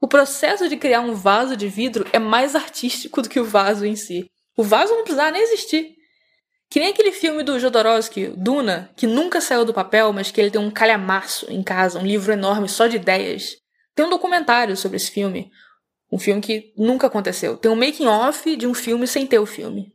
O 0.00 0.06
processo 0.06 0.68
de 0.68 0.76
criar 0.76 1.00
um 1.00 1.14
vaso 1.14 1.56
de 1.56 1.66
vidro 1.68 2.06
é 2.12 2.18
mais 2.18 2.54
artístico 2.54 3.22
do 3.22 3.28
que 3.28 3.40
o 3.40 3.44
vaso 3.44 3.86
em 3.86 3.96
si. 3.96 4.26
O 4.56 4.62
vaso 4.62 4.92
não 4.92 5.02
precisava 5.02 5.30
nem 5.30 5.42
existir. 5.42 5.94
Que 6.68 6.80
nem 6.80 6.90
aquele 6.90 7.12
filme 7.12 7.42
do 7.42 7.58
Jodorowsky, 7.58 8.34
Duna, 8.36 8.90
que 8.96 9.06
nunca 9.06 9.40
saiu 9.40 9.64
do 9.64 9.72
papel, 9.72 10.12
mas 10.12 10.30
que 10.30 10.40
ele 10.40 10.50
tem 10.50 10.60
um 10.60 10.70
calhamaço 10.70 11.50
em 11.50 11.62
casa, 11.62 11.98
um 11.98 12.06
livro 12.06 12.32
enorme 12.32 12.68
só 12.68 12.86
de 12.86 12.96
ideias. 12.96 13.56
Tem 13.94 14.04
um 14.04 14.10
documentário 14.10 14.76
sobre 14.76 14.96
esse 14.96 15.10
filme. 15.10 15.50
Um 16.12 16.18
filme 16.18 16.40
que 16.40 16.72
nunca 16.76 17.06
aconteceu. 17.06 17.56
Tem 17.56 17.70
um 17.70 17.76
making 17.76 18.06
off 18.06 18.56
de 18.56 18.66
um 18.66 18.74
filme 18.74 19.06
sem 19.06 19.26
ter 19.26 19.38
o 19.38 19.46
filme. 19.46 19.92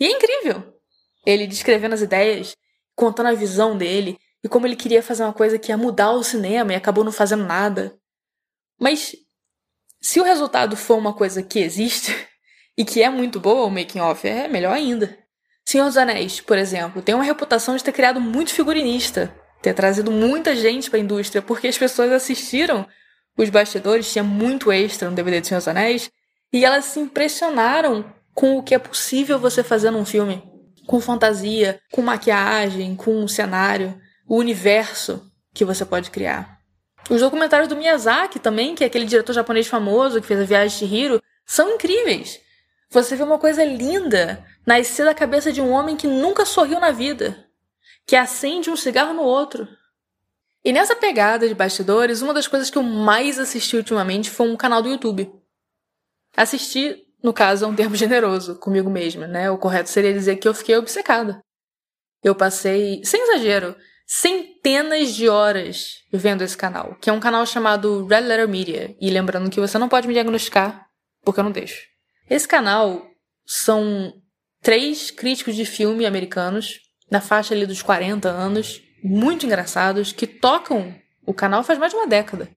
E 0.00 0.06
é 0.06 0.10
incrível. 0.10 0.74
Ele 1.24 1.46
descrevendo 1.46 1.94
as 1.94 2.00
ideias, 2.00 2.56
contando 2.96 3.26
a 3.26 3.34
visão 3.34 3.76
dele 3.76 4.18
e 4.44 4.48
como 4.48 4.66
ele 4.66 4.76
queria 4.76 5.02
fazer 5.02 5.22
uma 5.22 5.32
coisa 5.32 5.58
que 5.58 5.70
ia 5.70 5.76
mudar 5.76 6.12
o 6.12 6.24
cinema 6.24 6.72
e 6.72 6.76
acabou 6.76 7.04
não 7.04 7.12
fazendo 7.12 7.44
nada. 7.44 7.96
Mas 8.80 9.14
Se 10.00 10.18
o 10.18 10.24
resultado 10.24 10.76
for 10.76 10.98
uma 10.98 11.14
coisa 11.14 11.42
que 11.42 11.60
existe 11.60 12.12
e 12.76 12.84
que 12.84 13.02
é 13.02 13.08
muito 13.08 13.38
boa, 13.38 13.66
o 13.66 13.70
making 13.70 14.00
off 14.00 14.26
é 14.26 14.48
melhor 14.48 14.72
ainda. 14.74 15.16
Senhor 15.64 15.86
dos 15.86 15.96
Anéis, 15.96 16.40
por 16.40 16.58
exemplo, 16.58 17.00
tem 17.00 17.14
uma 17.14 17.22
reputação 17.22 17.76
de 17.76 17.84
ter 17.84 17.92
criado 17.92 18.20
muito 18.20 18.52
figurinista, 18.52 19.32
ter 19.62 19.74
trazido 19.74 20.10
muita 20.10 20.56
gente 20.56 20.90
para 20.90 20.98
a 20.98 21.02
indústria, 21.02 21.40
porque 21.40 21.68
as 21.68 21.78
pessoas 21.78 22.10
assistiram 22.10 22.86
os 23.38 23.48
bastidores, 23.48 24.12
tinha 24.12 24.24
muito 24.24 24.72
extra 24.72 25.08
no 25.08 25.14
DVD 25.14 25.40
de 25.40 25.46
Senhor 25.46 25.60
dos 25.60 25.68
Anéis, 25.68 26.10
e 26.52 26.64
elas 26.64 26.86
se 26.86 26.98
impressionaram 26.98 28.12
com 28.34 28.58
o 28.58 28.62
que 28.62 28.74
é 28.74 28.78
possível 28.78 29.38
você 29.38 29.62
fazer 29.62 29.90
num 29.90 30.04
filme. 30.04 30.42
Com 30.86 31.00
fantasia, 31.00 31.80
com 31.92 32.02
maquiagem, 32.02 32.96
com 32.96 33.14
um 33.14 33.28
cenário, 33.28 33.98
o 34.32 34.38
universo 34.38 35.30
que 35.52 35.62
você 35.62 35.84
pode 35.84 36.10
criar. 36.10 36.58
Os 37.10 37.20
documentários 37.20 37.68
do 37.68 37.76
Miyazaki 37.76 38.38
também, 38.38 38.74
que 38.74 38.82
é 38.82 38.86
aquele 38.86 39.04
diretor 39.04 39.34
japonês 39.34 39.66
famoso 39.66 40.22
que 40.22 40.26
fez 40.26 40.40
a 40.40 40.44
Viagem 40.44 40.88
de 40.88 40.94
Hiro, 40.94 41.22
são 41.44 41.74
incríveis. 41.74 42.40
Você 42.88 43.14
vê 43.14 43.24
uma 43.24 43.38
coisa 43.38 43.62
linda 43.62 44.42
nascer 44.64 45.04
da 45.04 45.12
cabeça 45.12 45.52
de 45.52 45.60
um 45.60 45.70
homem 45.70 45.98
que 45.98 46.06
nunca 46.06 46.46
sorriu 46.46 46.80
na 46.80 46.90
vida, 46.90 47.46
que 48.06 48.16
acende 48.16 48.70
um 48.70 48.76
cigarro 48.76 49.12
no 49.12 49.20
outro. 49.20 49.68
E 50.64 50.72
nessa 50.72 50.96
pegada 50.96 51.46
de 51.46 51.54
bastidores, 51.54 52.22
uma 52.22 52.32
das 52.32 52.48
coisas 52.48 52.70
que 52.70 52.78
eu 52.78 52.82
mais 52.82 53.38
assisti 53.38 53.76
ultimamente 53.76 54.30
foi 54.30 54.48
um 54.48 54.56
canal 54.56 54.80
do 54.80 54.88
YouTube. 54.88 55.30
Assisti, 56.34 57.04
no 57.22 57.34
caso, 57.34 57.66
é 57.66 57.68
um 57.68 57.76
termo 57.76 57.96
generoso 57.96 58.58
comigo 58.58 58.88
mesma, 58.88 59.26
né? 59.26 59.50
O 59.50 59.58
correto 59.58 59.90
seria 59.90 60.14
dizer 60.14 60.36
que 60.36 60.48
eu 60.48 60.54
fiquei 60.54 60.74
obcecada. 60.74 61.44
Eu 62.24 62.34
passei, 62.34 63.04
sem 63.04 63.20
exagero, 63.24 63.76
centenas 64.14 65.14
de 65.14 65.26
horas 65.26 66.02
vendo 66.12 66.42
esse 66.42 66.54
canal, 66.54 66.94
que 67.00 67.08
é 67.08 67.12
um 67.12 67.18
canal 67.18 67.46
chamado 67.46 68.04
Red 68.04 68.20
Letter 68.20 68.46
Media. 68.46 68.94
E 69.00 69.08
lembrando 69.08 69.48
que 69.48 69.58
você 69.58 69.78
não 69.78 69.88
pode 69.88 70.06
me 70.06 70.12
diagnosticar, 70.12 70.86
porque 71.24 71.40
eu 71.40 71.44
não 71.44 71.50
deixo. 71.50 71.80
Esse 72.28 72.46
canal 72.46 73.06
são 73.46 74.12
três 74.60 75.10
críticos 75.10 75.56
de 75.56 75.64
filme 75.64 76.04
americanos, 76.04 76.78
na 77.10 77.22
faixa 77.22 77.54
ali 77.54 77.64
dos 77.64 77.80
40 77.80 78.28
anos, 78.28 78.82
muito 79.02 79.46
engraçados, 79.46 80.12
que 80.12 80.26
tocam 80.26 80.94
o 81.26 81.32
canal 81.32 81.64
faz 81.64 81.78
mais 81.78 81.92
de 81.92 81.98
uma 81.98 82.06
década. 82.06 82.50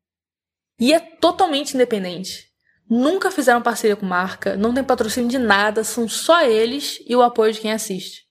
E 0.78 0.94
é 0.94 1.00
totalmente 1.00 1.74
independente. 1.74 2.48
Nunca 2.90 3.32
fizeram 3.32 3.62
parceria 3.62 3.96
com 3.96 4.06
marca, 4.06 4.58
não 4.58 4.74
tem 4.74 4.84
patrocínio 4.84 5.30
de 5.30 5.38
nada, 5.38 5.86
são 5.86 6.06
só 6.10 6.42
eles 6.42 7.00
e 7.08 7.16
o 7.16 7.22
apoio 7.22 7.54
de 7.54 7.62
quem 7.62 7.72
assiste. 7.72 8.25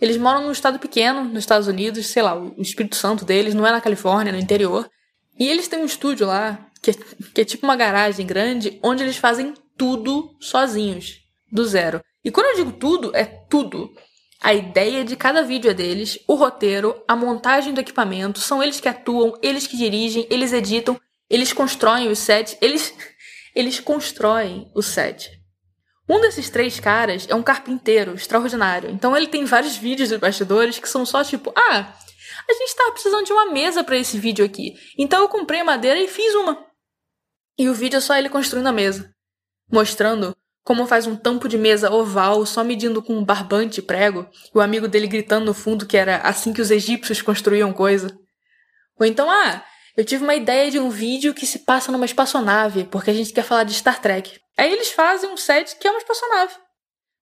Eles 0.00 0.16
moram 0.16 0.42
num 0.42 0.52
estado 0.52 0.78
pequeno, 0.78 1.24
nos 1.24 1.38
Estados 1.38 1.68
Unidos, 1.68 2.06
sei 2.06 2.22
lá, 2.22 2.34
o 2.34 2.60
Espírito 2.60 2.96
Santo 2.96 3.24
deles 3.24 3.54
não 3.54 3.66
é 3.66 3.70
na 3.70 3.80
Califórnia, 3.80 4.32
no 4.32 4.38
interior. 4.38 4.88
E 5.38 5.48
eles 5.48 5.68
têm 5.68 5.80
um 5.80 5.86
estúdio 5.86 6.26
lá, 6.26 6.66
que 6.82 6.90
é, 6.90 6.94
que 7.34 7.40
é 7.40 7.44
tipo 7.44 7.66
uma 7.66 7.76
garagem 7.76 8.26
grande, 8.26 8.78
onde 8.82 9.02
eles 9.02 9.16
fazem 9.16 9.54
tudo 9.76 10.34
sozinhos, 10.40 11.20
do 11.50 11.64
zero. 11.64 12.00
E 12.24 12.30
quando 12.30 12.46
eu 12.46 12.56
digo 12.56 12.72
tudo, 12.72 13.14
é 13.14 13.24
tudo. 13.24 13.90
A 14.40 14.52
ideia 14.54 15.04
de 15.04 15.16
cada 15.16 15.42
vídeo 15.42 15.70
é 15.70 15.74
deles, 15.74 16.18
o 16.26 16.34
roteiro, 16.34 17.02
a 17.08 17.16
montagem 17.16 17.72
do 17.72 17.80
equipamento, 17.80 18.38
são 18.40 18.62
eles 18.62 18.80
que 18.80 18.88
atuam, 18.88 19.38
eles 19.42 19.66
que 19.66 19.76
dirigem, 19.76 20.26
eles 20.30 20.52
editam, 20.52 21.00
eles 21.28 21.52
constroem 21.52 22.08
os 22.08 22.18
sets, 22.18 22.56
eles 22.60 22.94
eles 23.54 23.80
constroem 23.80 24.70
o 24.74 24.82
set. 24.82 25.40
Um 26.08 26.20
desses 26.20 26.48
três 26.48 26.78
caras 26.78 27.26
é 27.28 27.34
um 27.34 27.42
carpinteiro 27.42 28.14
extraordinário. 28.14 28.90
Então 28.90 29.16
ele 29.16 29.26
tem 29.26 29.44
vários 29.44 29.76
vídeos 29.76 30.10
dos 30.10 30.18
bastidores 30.18 30.78
que 30.78 30.88
são 30.88 31.04
só 31.04 31.24
tipo, 31.24 31.52
ah, 31.56 31.92
a 32.48 32.52
gente 32.52 32.76
tava 32.76 32.92
precisando 32.92 33.24
de 33.24 33.32
uma 33.32 33.46
mesa 33.46 33.82
para 33.82 33.96
esse 33.96 34.18
vídeo 34.18 34.44
aqui. 34.44 34.74
Então 34.96 35.22
eu 35.22 35.28
comprei 35.28 35.62
madeira 35.62 35.98
e 35.98 36.08
fiz 36.08 36.34
uma. 36.34 36.64
E 37.58 37.68
o 37.68 37.74
vídeo 37.74 37.96
é 37.96 38.00
só 38.00 38.16
ele 38.16 38.28
construindo 38.28 38.66
a 38.66 38.72
mesa, 38.72 39.10
mostrando 39.70 40.36
como 40.62 40.86
faz 40.86 41.06
um 41.06 41.16
tampo 41.16 41.48
de 41.48 41.56
mesa 41.56 41.92
oval 41.92 42.44
só 42.44 42.64
medindo 42.64 43.00
com 43.00 43.14
um 43.14 43.24
barbante 43.24 43.80
prego, 43.80 44.28
e 44.52 44.58
o 44.58 44.60
amigo 44.60 44.88
dele 44.88 45.06
gritando 45.06 45.46
no 45.46 45.54
fundo 45.54 45.86
que 45.86 45.96
era 45.96 46.18
assim 46.18 46.52
que 46.52 46.60
os 46.60 46.72
egípcios 46.72 47.22
construíam 47.22 47.72
coisa. 47.72 48.08
Ou 48.98 49.06
então, 49.06 49.30
ah, 49.30 49.64
eu 49.96 50.04
tive 50.04 50.22
uma 50.22 50.34
ideia 50.34 50.70
de 50.70 50.78
um 50.78 50.90
vídeo 50.90 51.32
que 51.32 51.46
se 51.46 51.60
passa 51.60 51.90
numa 51.90 52.04
espaçonave, 52.04 52.84
porque 52.84 53.10
a 53.10 53.14
gente 53.14 53.32
quer 53.32 53.42
falar 53.42 53.64
de 53.64 53.74
Star 53.74 54.00
Trek. 54.00 54.38
Aí 54.56 54.72
eles 54.72 54.90
fazem 54.90 55.30
um 55.30 55.36
set 55.36 55.76
que 55.76 55.88
é 55.88 55.90
uma 55.90 55.98
espaçonave. 55.98 56.54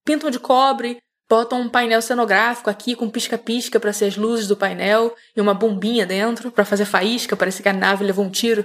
Pintam 0.05 0.31
de 0.31 0.39
cobre, 0.39 0.99
botam 1.29 1.61
um 1.61 1.69
painel 1.69 2.03
cenográfico 2.03 2.69
aqui 2.69 2.97
com 2.97 3.09
pisca-pisca 3.09 3.79
para 3.79 3.93
ser 3.93 4.07
as 4.07 4.17
luzes 4.17 4.49
do 4.49 4.57
painel 4.57 5.15
e 5.37 5.41
uma 5.41 5.55
bombinha 5.55 6.05
dentro 6.05 6.51
para 6.51 6.65
fazer 6.65 6.85
faísca, 6.85 7.37
parece 7.37 7.63
que 7.63 7.69
a 7.69 7.73
nave 7.73 8.05
levou 8.05 8.25
um 8.25 8.31
tiro. 8.31 8.65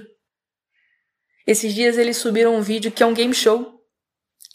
Esses 1.46 1.74
dias 1.74 1.98
eles 1.98 2.18
subiram 2.18 2.56
um 2.56 2.62
vídeo 2.62 2.92
que 2.92 3.04
é 3.04 3.06
um 3.06 3.14
game 3.14 3.34
show. 3.34 3.76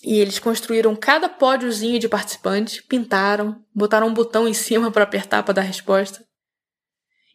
E 0.04 0.20
eles 0.20 0.38
construíram 0.38 0.94
cada 0.94 1.30
pódiozinho 1.30 1.98
de 1.98 2.08
participante, 2.08 2.82
pintaram, 2.82 3.64
botaram 3.74 4.06
um 4.06 4.12
botão 4.12 4.46
em 4.46 4.52
cima 4.52 4.90
para 4.90 5.02
apertar 5.02 5.42
para 5.42 5.54
dar 5.54 5.62
resposta. 5.62 6.22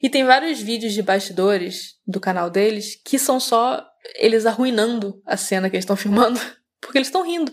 E 0.02 0.10
tem 0.10 0.24
vários 0.24 0.62
vídeos 0.62 0.94
de 0.94 1.02
bastidores 1.02 2.00
do 2.08 2.20
canal 2.20 2.50
deles 2.50 3.00
que 3.04 3.20
são 3.20 3.40
só 3.40 3.86
eles 4.16 4.46
arruinando 4.46 5.22
a 5.26 5.36
cena 5.36 5.70
que 5.70 5.76
eles 5.76 5.84
estão 5.84 5.98
filmando, 5.98 6.40
porque 6.80 6.98
eles 6.98 7.08
estão 7.08 7.24
rindo 7.24 7.52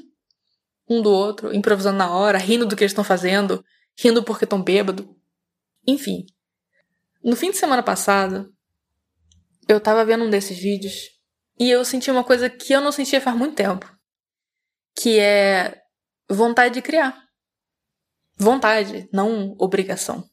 um 0.88 1.03
do 1.03 1.11
outro, 1.11 1.53
improvisando 1.53 1.99
na 1.99 2.15
hora, 2.15 2.38
rindo 2.38 2.65
do 2.65 2.76
que 2.76 2.85
eles 2.85 2.93
estão 2.93 3.03
fazendo, 3.03 3.65
rindo 3.99 4.23
porque 4.23 4.45
estão 4.45 4.62
bêbado. 4.62 5.17
Enfim. 5.87 6.26
No 7.23 7.35
fim 7.35 7.50
de 7.50 7.57
semana 7.57 7.83
passado, 7.83 8.55
eu 9.69 9.81
tava 9.81 10.05
vendo 10.05 10.25
um 10.25 10.31
desses 10.31 10.57
vídeos 10.57 11.11
e 11.59 11.69
eu 11.69 11.85
senti 11.85 12.11
uma 12.11 12.23
coisa 12.23 12.49
que 12.49 12.73
eu 12.73 12.81
não 12.81 12.93
sentia 12.93 13.21
faz 13.21 13.37
muito 13.37 13.57
tempo, 13.57 13.91
que 14.95 15.19
é 15.19 15.83
vontade 16.29 16.75
de 16.75 16.83
criar. 16.83 17.26
Vontade, 18.37 19.09
não 19.12 19.57
obrigação. 19.59 20.29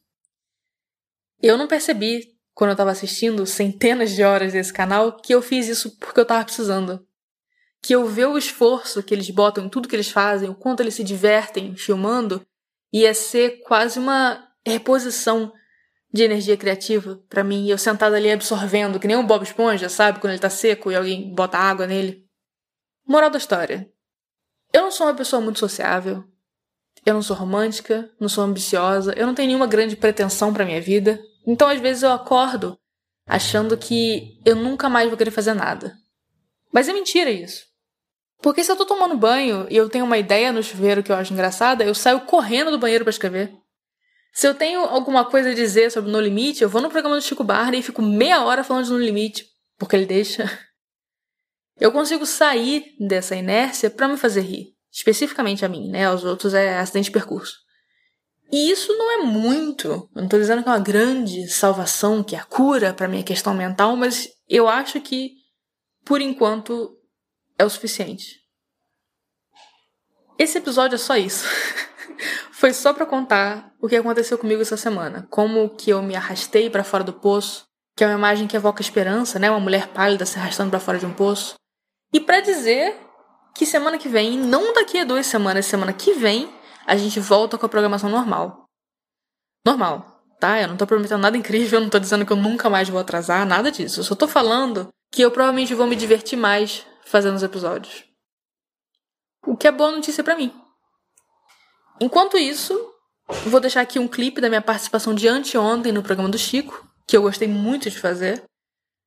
Eu 1.46 1.58
não 1.58 1.68
percebi, 1.68 2.34
quando 2.54 2.70
eu 2.70 2.76
tava 2.76 2.90
assistindo 2.90 3.44
centenas 3.44 4.12
de 4.12 4.24
horas 4.24 4.54
desse 4.54 4.72
canal, 4.72 5.14
que 5.18 5.34
eu 5.34 5.42
fiz 5.42 5.68
isso 5.68 5.94
porque 5.98 6.18
eu 6.18 6.24
tava 6.24 6.42
precisando. 6.42 7.06
Que 7.82 7.94
eu 7.94 8.06
ver 8.06 8.28
o 8.28 8.38
esforço 8.38 9.02
que 9.02 9.12
eles 9.12 9.28
botam 9.28 9.66
em 9.66 9.68
tudo 9.68 9.86
que 9.86 9.94
eles 9.94 10.08
fazem, 10.08 10.48
o 10.48 10.54
quanto 10.54 10.80
eles 10.80 10.94
se 10.94 11.04
divertem 11.04 11.76
filmando, 11.76 12.40
ia 12.90 13.12
ser 13.12 13.60
quase 13.60 13.98
uma 13.98 14.42
reposição 14.66 15.52
de 16.10 16.22
energia 16.22 16.56
criativa 16.56 17.22
para 17.28 17.44
mim, 17.44 17.68
eu 17.68 17.76
sentada 17.76 18.16
ali 18.16 18.32
absorvendo, 18.32 18.98
que 18.98 19.06
nem 19.06 19.18
um 19.18 19.26
Bob 19.26 19.42
Esponja, 19.42 19.90
sabe? 19.90 20.20
Quando 20.20 20.32
ele 20.32 20.40
tá 20.40 20.48
seco 20.48 20.90
e 20.90 20.96
alguém 20.96 21.34
bota 21.34 21.58
água 21.58 21.86
nele. 21.86 22.26
Moral 23.06 23.28
da 23.28 23.36
história. 23.36 23.86
Eu 24.72 24.80
não 24.80 24.90
sou 24.90 25.06
uma 25.06 25.14
pessoa 25.14 25.42
muito 25.42 25.58
sociável. 25.58 26.24
Eu 27.04 27.12
não 27.12 27.20
sou 27.20 27.36
romântica, 27.36 28.10
não 28.18 28.30
sou 28.30 28.42
ambiciosa, 28.42 29.12
eu 29.14 29.26
não 29.26 29.34
tenho 29.34 29.48
nenhuma 29.48 29.66
grande 29.66 29.94
pretensão 29.94 30.54
para 30.54 30.64
minha 30.64 30.80
vida. 30.80 31.20
Então, 31.46 31.68
às 31.68 31.80
vezes, 31.80 32.02
eu 32.02 32.12
acordo 32.12 32.78
achando 33.26 33.76
que 33.76 34.40
eu 34.44 34.54
nunca 34.54 34.88
mais 34.88 35.08
vou 35.08 35.16
querer 35.16 35.30
fazer 35.30 35.54
nada. 35.54 35.96
Mas 36.72 36.88
é 36.88 36.92
mentira 36.92 37.30
isso. 37.30 37.64
Porque 38.42 38.62
se 38.62 38.70
eu 38.70 38.76
tô 38.76 38.84
tomando 38.84 39.16
banho 39.16 39.66
e 39.70 39.76
eu 39.76 39.88
tenho 39.88 40.04
uma 40.04 40.18
ideia 40.18 40.52
no 40.52 40.62
chuveiro 40.62 41.02
que 41.02 41.10
eu 41.10 41.16
acho 41.16 41.32
engraçada, 41.32 41.84
eu 41.84 41.94
saio 41.94 42.20
correndo 42.22 42.70
do 42.70 42.78
banheiro 42.78 43.04
para 43.04 43.10
escrever. 43.10 43.52
Se 44.34 44.46
eu 44.46 44.54
tenho 44.54 44.80
alguma 44.80 45.24
coisa 45.24 45.50
a 45.50 45.54
dizer 45.54 45.90
sobre 45.90 46.10
No 46.10 46.20
Limite, 46.20 46.62
eu 46.62 46.68
vou 46.68 46.82
no 46.82 46.90
programa 46.90 47.16
do 47.16 47.22
Chico 47.22 47.44
Barney 47.44 47.80
e 47.80 47.82
fico 47.82 48.02
meia 48.02 48.44
hora 48.44 48.64
falando 48.64 48.84
de 48.84 48.90
No 48.90 48.98
Limite, 48.98 49.46
porque 49.78 49.94
ele 49.94 50.06
deixa. 50.06 50.44
Eu 51.80 51.90
consigo 51.90 52.24
sair 52.24 52.94
dessa 53.00 53.34
inércia 53.34 53.90
para 53.90 54.06
me 54.06 54.16
fazer 54.16 54.42
rir. 54.42 54.74
Especificamente 54.92 55.64
a 55.64 55.68
mim, 55.68 55.88
né? 55.90 56.06
Aos 56.06 56.22
outros 56.22 56.54
é 56.54 56.78
acidente 56.78 57.06
de 57.06 57.10
percurso. 57.10 57.63
E 58.52 58.70
isso 58.70 58.96
não 58.96 59.10
é 59.12 59.16
muito. 59.24 59.88
Eu 59.88 60.08
não 60.14 60.24
estou 60.24 60.38
dizendo 60.38 60.62
que 60.62 60.68
é 60.68 60.72
uma 60.72 60.78
grande 60.78 61.48
salvação, 61.48 62.22
que 62.22 62.36
é 62.36 62.38
a 62.38 62.44
cura 62.44 62.92
para 62.92 63.08
minha 63.08 63.22
questão 63.22 63.54
mental, 63.54 63.96
mas 63.96 64.28
eu 64.48 64.68
acho 64.68 65.00
que, 65.00 65.32
por 66.04 66.20
enquanto, 66.20 66.96
é 67.58 67.64
o 67.64 67.70
suficiente. 67.70 68.40
Esse 70.38 70.58
episódio 70.58 70.96
é 70.96 70.98
só 70.98 71.16
isso. 71.16 71.46
Foi 72.52 72.72
só 72.72 72.92
para 72.92 73.06
contar 73.06 73.72
o 73.80 73.88
que 73.88 73.96
aconteceu 73.96 74.38
comigo 74.38 74.62
essa 74.62 74.76
semana, 74.76 75.26
como 75.30 75.70
que 75.70 75.90
eu 75.90 76.02
me 76.02 76.16
arrastei 76.16 76.70
para 76.70 76.84
fora 76.84 77.04
do 77.04 77.12
poço, 77.12 77.64
que 77.96 78.02
é 78.02 78.06
uma 78.06 78.16
imagem 78.16 78.46
que 78.46 78.56
evoca 78.56 78.80
esperança, 78.80 79.38
né? 79.38 79.50
Uma 79.50 79.60
mulher 79.60 79.88
pálida 79.88 80.24
se 80.26 80.38
arrastando 80.38 80.70
para 80.70 80.80
fora 80.80 80.98
de 80.98 81.06
um 81.06 81.12
poço. 81.12 81.54
E 82.12 82.20
para 82.20 82.40
dizer 82.40 82.96
que 83.54 83.66
semana 83.66 83.98
que 83.98 84.08
vem, 84.08 84.36
não 84.38 84.72
daqui 84.72 84.98
a 84.98 85.04
duas 85.04 85.26
semanas, 85.26 85.66
semana 85.66 85.92
que 85.92 86.12
vem, 86.14 86.52
a 86.86 86.96
gente 86.96 87.20
volta 87.20 87.56
com 87.56 87.66
a 87.66 87.68
programação 87.68 88.10
normal. 88.10 88.64
Normal, 89.64 90.22
tá? 90.38 90.60
Eu 90.60 90.68
não 90.68 90.76
tô 90.76 90.86
prometendo 90.86 91.20
nada 91.20 91.36
incrível, 91.36 91.80
não 91.80 91.88
tô 91.88 91.98
dizendo 91.98 92.26
que 92.26 92.32
eu 92.32 92.36
nunca 92.36 92.68
mais 92.68 92.88
vou 92.88 93.00
atrasar, 93.00 93.46
nada 93.46 93.70
disso. 93.70 94.00
Eu 94.00 94.04
só 94.04 94.14
tô 94.14 94.28
falando 94.28 94.88
que 95.12 95.22
eu 95.22 95.30
provavelmente 95.30 95.74
vou 95.74 95.86
me 95.86 95.96
divertir 95.96 96.36
mais 96.36 96.86
fazendo 97.04 97.36
os 97.36 97.42
episódios. 97.42 98.04
O 99.46 99.56
que 99.56 99.68
é 99.68 99.72
boa 99.72 99.92
notícia 99.92 100.24
para 100.24 100.36
mim. 100.36 100.52
Enquanto 102.00 102.36
isso, 102.36 102.74
vou 103.46 103.60
deixar 103.60 103.82
aqui 103.82 103.98
um 103.98 104.08
clipe 104.08 104.40
da 104.40 104.48
minha 104.48 104.62
participação 104.62 105.14
de 105.14 105.28
anteontem 105.28 105.92
no 105.92 106.02
programa 106.02 106.30
do 106.30 106.38
Chico, 106.38 106.84
que 107.06 107.16
eu 107.16 107.22
gostei 107.22 107.46
muito 107.46 107.88
de 107.88 107.98
fazer. 107.98 108.42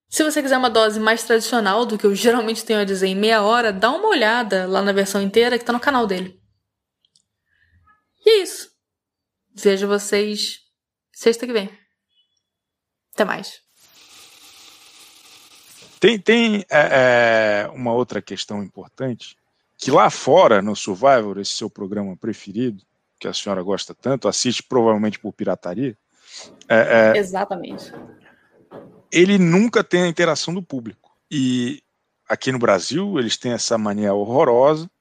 Se 0.09 0.23
você 0.23 0.41
quiser 0.41 0.57
uma 0.57 0.69
dose 0.69 0.99
mais 0.99 1.23
tradicional 1.23 1.85
do 1.85 1.97
que 1.97 2.05
eu 2.05 2.15
geralmente 2.15 2.63
tenho 2.63 2.79
a 2.79 2.85
dizer 2.85 3.07
em 3.07 3.15
meia 3.15 3.41
hora, 3.41 3.73
dá 3.73 3.91
uma 3.91 4.07
olhada 4.07 4.65
lá 4.65 4.81
na 4.81 4.93
versão 4.93 5.21
inteira 5.21 5.59
que 5.59 5.65
tá 5.65 5.73
no 5.73 5.79
canal 5.79 6.07
dele. 6.07 6.39
E 8.27 8.29
é 8.29 8.43
isso. 8.43 8.69
Vejo 9.55 9.87
vocês 9.87 10.59
sexta 11.13 11.47
que 11.47 11.53
vem. 11.53 11.69
Até 13.13 13.23
mais. 13.23 13.61
Tem, 15.97 16.19
tem 16.19 16.65
é, 16.69 17.63
é, 17.63 17.69
uma 17.69 17.93
outra 17.93 18.21
questão 18.21 18.61
importante, 18.61 19.37
que 19.77 19.89
lá 19.89 20.09
fora, 20.09 20.61
no 20.61 20.75
Survivor, 20.75 21.39
esse 21.39 21.53
seu 21.53 21.69
programa 21.69 22.17
preferido, 22.17 22.83
que 23.17 23.29
a 23.29 23.33
senhora 23.33 23.63
gosta 23.63 23.95
tanto, 23.95 24.27
assiste 24.27 24.61
provavelmente 24.61 25.17
por 25.19 25.31
pirataria. 25.31 25.97
É, 26.67 27.13
é 27.15 27.17
Exatamente. 27.17 27.93
Ele 29.09 29.37
nunca 29.37 29.85
tem 29.85 30.03
a 30.03 30.07
interação 30.07 30.53
do 30.53 30.61
público. 30.61 31.17
E 31.31 31.81
aqui 32.27 32.51
no 32.51 32.59
Brasil, 32.59 33.17
eles 33.17 33.37
têm 33.37 33.53
essa 33.53 33.77
mania 33.77 34.13
horrorosa, 34.13 34.91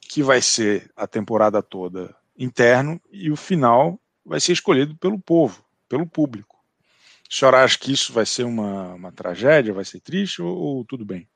que 0.00 0.20
vai 0.20 0.42
ser 0.42 0.90
a 0.96 1.06
temporada 1.06 1.62
toda 1.62 2.12
interno 2.38 3.00
e 3.10 3.30
o 3.30 3.36
final 3.36 3.98
vai 4.24 4.40
ser 4.40 4.52
escolhido 4.52 4.96
pelo 4.96 5.18
povo, 5.18 5.64
pelo 5.88 6.06
público. 6.06 6.56
A 7.30 7.34
senhora 7.34 7.64
acha 7.64 7.78
que 7.78 7.92
isso 7.92 8.12
vai 8.12 8.24
ser 8.24 8.44
uma, 8.44 8.94
uma 8.94 9.12
tragédia, 9.12 9.74
vai 9.74 9.84
ser 9.84 10.00
triste 10.00 10.40
ou, 10.40 10.56
ou, 10.56 10.84
tudo 10.84 11.04
bem? 11.04 11.28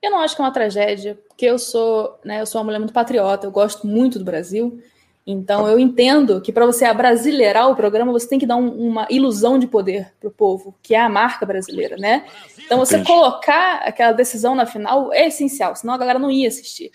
Eu 0.00 0.10
não 0.10 0.18
acho 0.18 0.34
que 0.34 0.42
é 0.42 0.44
uma 0.44 0.52
tragédia, 0.52 1.18
porque 1.28 1.46
eu 1.46 1.58
sou, 1.58 2.18
né, 2.24 2.40
eu 2.40 2.46
sou 2.46 2.60
uma 2.60 2.66
mulher 2.66 2.78
muito 2.78 2.92
patriota, 2.92 3.46
eu 3.46 3.50
gosto 3.50 3.86
muito 3.86 4.18
do 4.18 4.24
Brasil. 4.24 4.82
Então 5.24 5.68
eu 5.68 5.78
entendo 5.78 6.40
que 6.40 6.52
para 6.52 6.66
você 6.66 6.84
abrasileirar 6.84 7.70
o 7.70 7.76
programa, 7.76 8.10
você 8.10 8.28
tem 8.28 8.40
que 8.40 8.46
dar 8.46 8.56
um, 8.56 8.70
uma 8.70 9.06
ilusão 9.08 9.56
de 9.56 9.68
poder 9.68 10.12
para 10.18 10.28
o 10.28 10.32
povo, 10.32 10.74
que 10.82 10.94
é 10.94 11.00
a 11.00 11.08
marca 11.08 11.46
brasileira, 11.46 11.96
né? 11.96 12.26
Então 12.58 12.76
você 12.78 12.96
Entendi. 12.96 13.08
colocar 13.08 13.82
aquela 13.84 14.12
decisão 14.12 14.56
na 14.56 14.66
final 14.66 15.12
é 15.12 15.28
essencial, 15.28 15.76
senão 15.76 15.94
a 15.94 15.98
galera 15.98 16.18
não 16.18 16.30
ia 16.30 16.48
assistir. 16.48 16.90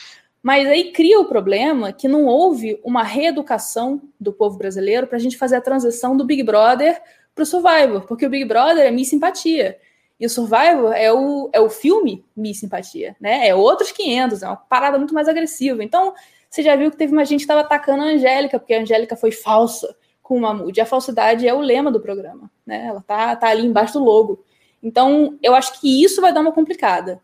Mas 0.48 0.66
aí 0.66 0.94
cria 0.94 1.20
o 1.20 1.26
problema 1.26 1.92
que 1.92 2.08
não 2.08 2.26
houve 2.26 2.80
uma 2.82 3.04
reeducação 3.04 4.02
do 4.18 4.32
povo 4.32 4.58
brasileiro 4.58 5.06
para 5.06 5.18
a 5.18 5.20
gente 5.20 5.38
fazer 5.38 5.58
a 5.58 5.62
transição 5.62 6.16
do 6.16 6.24
Big 6.24 6.42
Brother 6.42 7.02
para 7.36 7.44
o 7.44 7.46
Survivor, 7.46 8.06
porque 8.08 8.26
o 8.26 8.30
Big 8.30 8.46
Brother 8.46 8.86
é 8.86 8.90
Miss 8.90 9.10
Simpatia. 9.10 9.78
E 10.18 10.26
o 10.26 10.30
Survivor 10.30 10.94
é 10.94 11.12
o, 11.12 11.50
é 11.52 11.60
o 11.60 11.70
filme 11.70 12.24
Miss 12.34 12.62
Simpatia, 12.62 13.14
né? 13.20 13.46
É 13.46 13.54
outros 13.54 13.92
500, 13.92 14.42
é 14.42 14.48
uma 14.48 14.56
parada 14.56 14.98
muito 14.98 15.14
mais 15.14 15.28
agressiva. 15.28 15.84
Então, 15.84 16.14
você 16.50 16.64
já 16.64 16.78
viu 16.78 16.90
que 16.92 16.96
teve 16.96 17.12
uma 17.12 17.26
gente 17.26 17.40
que 17.40 17.44
estava 17.44 17.60
atacando 17.60 18.04
a 18.04 18.06
Angélica, 18.06 18.58
porque 18.58 18.74
a 18.74 18.80
Angélica 18.80 19.18
foi 19.18 19.34
falsa 19.34 19.98
com 20.24 20.38
o 20.38 20.40
Mahmoud. 20.40 20.80
E 20.80 20.82
a 20.82 20.86
falsidade 20.86 21.46
é 21.46 21.54
o 21.54 21.60
lema 21.60 21.92
do 21.92 22.00
programa, 22.00 22.50
né? 22.66 22.86
Ela 22.86 23.04
tá, 23.06 23.36
tá 23.36 23.50
ali 23.50 23.68
embaixo 23.68 24.00
do 24.00 24.06
logo. 24.06 24.46
Então, 24.82 25.38
eu 25.44 25.54
acho 25.54 25.78
que 25.82 26.02
isso 26.02 26.22
vai 26.22 26.32
dar 26.32 26.40
uma 26.40 26.54
complicada. 26.54 27.22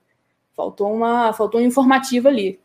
Faltou 0.53 0.93
uma, 0.93 1.31
faltou 1.31 1.61
um 1.61 1.63
informativo 1.63 2.27
ali. 2.27 2.59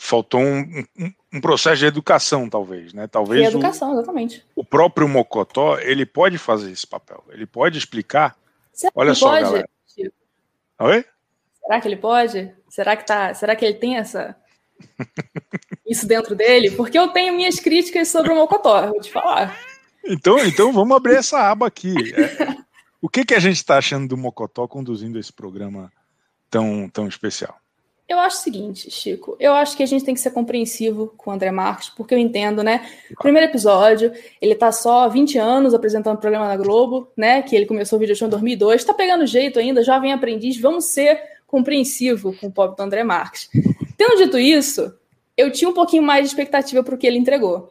Faltou 0.00 0.40
um, 0.40 0.84
um, 0.96 1.12
um 1.34 1.40
processo 1.40 1.80
de 1.80 1.86
educação, 1.86 2.48
talvez, 2.48 2.92
né? 2.92 3.08
Talvez 3.08 3.42
de 3.42 3.48
educação, 3.48 3.90
o, 3.90 3.92
exatamente. 3.94 4.46
O 4.54 4.64
próprio 4.64 5.08
Mocotó, 5.08 5.76
ele 5.80 6.06
pode 6.06 6.38
fazer 6.38 6.70
esse 6.70 6.86
papel. 6.86 7.24
Ele 7.30 7.44
pode 7.44 7.76
explicar. 7.76 8.36
Será 8.72 8.92
Olha 8.94 9.12
só, 9.12 9.30
pode, 9.30 9.42
galera. 9.42 9.68
Oi? 10.80 11.04
Será 11.60 11.80
que 11.80 11.88
ele 11.88 11.96
pode? 11.96 12.54
Será 12.68 12.96
que 12.96 13.04
tá? 13.04 13.34
Será 13.34 13.56
que 13.56 13.64
ele 13.64 13.74
tem 13.74 13.96
essa 13.96 14.36
isso 15.84 16.06
dentro 16.06 16.36
dele? 16.36 16.70
Porque 16.70 16.96
eu 16.96 17.08
tenho 17.08 17.34
minhas 17.34 17.58
críticas 17.58 18.06
sobre 18.06 18.32
o 18.32 18.36
Mocotó, 18.36 18.86
vou 18.86 19.00
te 19.00 19.10
falar. 19.10 19.58
Então, 20.04 20.38
então 20.38 20.72
vamos 20.72 20.96
abrir 20.96 21.16
essa 21.16 21.50
aba 21.50 21.66
aqui. 21.66 21.92
É, 22.14 22.56
o 23.02 23.08
que, 23.08 23.24
que 23.24 23.34
a 23.34 23.40
gente 23.40 23.56
está 23.56 23.78
achando 23.78 24.06
do 24.06 24.16
Mocotó 24.16 24.68
conduzindo 24.68 25.18
esse 25.18 25.32
programa 25.32 25.92
tão, 26.48 26.88
tão 26.88 27.08
especial? 27.08 27.58
Eu 28.08 28.18
acho 28.18 28.38
o 28.38 28.40
seguinte, 28.40 28.90
Chico. 28.90 29.36
Eu 29.38 29.52
acho 29.52 29.76
que 29.76 29.82
a 29.82 29.86
gente 29.86 30.02
tem 30.02 30.14
que 30.14 30.20
ser 30.20 30.30
compreensivo 30.30 31.12
com 31.14 31.30
o 31.30 31.32
André 31.34 31.50
Marques, 31.50 31.90
porque 31.90 32.14
eu 32.14 32.18
entendo, 32.18 32.62
né? 32.62 32.88
Primeiro 33.20 33.46
episódio, 33.46 34.10
ele 34.40 34.54
tá 34.54 34.72
só 34.72 35.02
há 35.02 35.08
20 35.08 35.36
anos 35.36 35.74
apresentando 35.74 36.16
o 36.16 36.20
programa 36.20 36.48
na 36.48 36.56
Globo, 36.56 37.12
né? 37.14 37.42
Que 37.42 37.54
ele 37.54 37.66
começou 37.66 37.98
o 37.98 38.00
vídeo 38.00 38.16
show 38.16 38.26
em 38.26 38.30
2002, 38.30 38.82
tá 38.82 38.94
pegando 38.94 39.26
jeito 39.26 39.58
ainda, 39.58 39.84
jovem 39.84 40.10
aprendiz. 40.10 40.58
Vamos 40.58 40.86
ser 40.86 41.20
compreensivo 41.46 42.34
com 42.38 42.46
o 42.46 42.50
pobre 42.50 42.76
do 42.76 42.82
André 42.82 43.04
Marques. 43.04 43.50
Tendo 43.98 44.16
dito 44.16 44.38
isso, 44.38 44.90
eu 45.36 45.52
tinha 45.52 45.68
um 45.68 45.74
pouquinho 45.74 46.02
mais 46.02 46.22
de 46.22 46.28
expectativa 46.28 46.82
para 46.82 46.94
o 46.94 46.98
que 46.98 47.06
ele 47.06 47.18
entregou. 47.18 47.70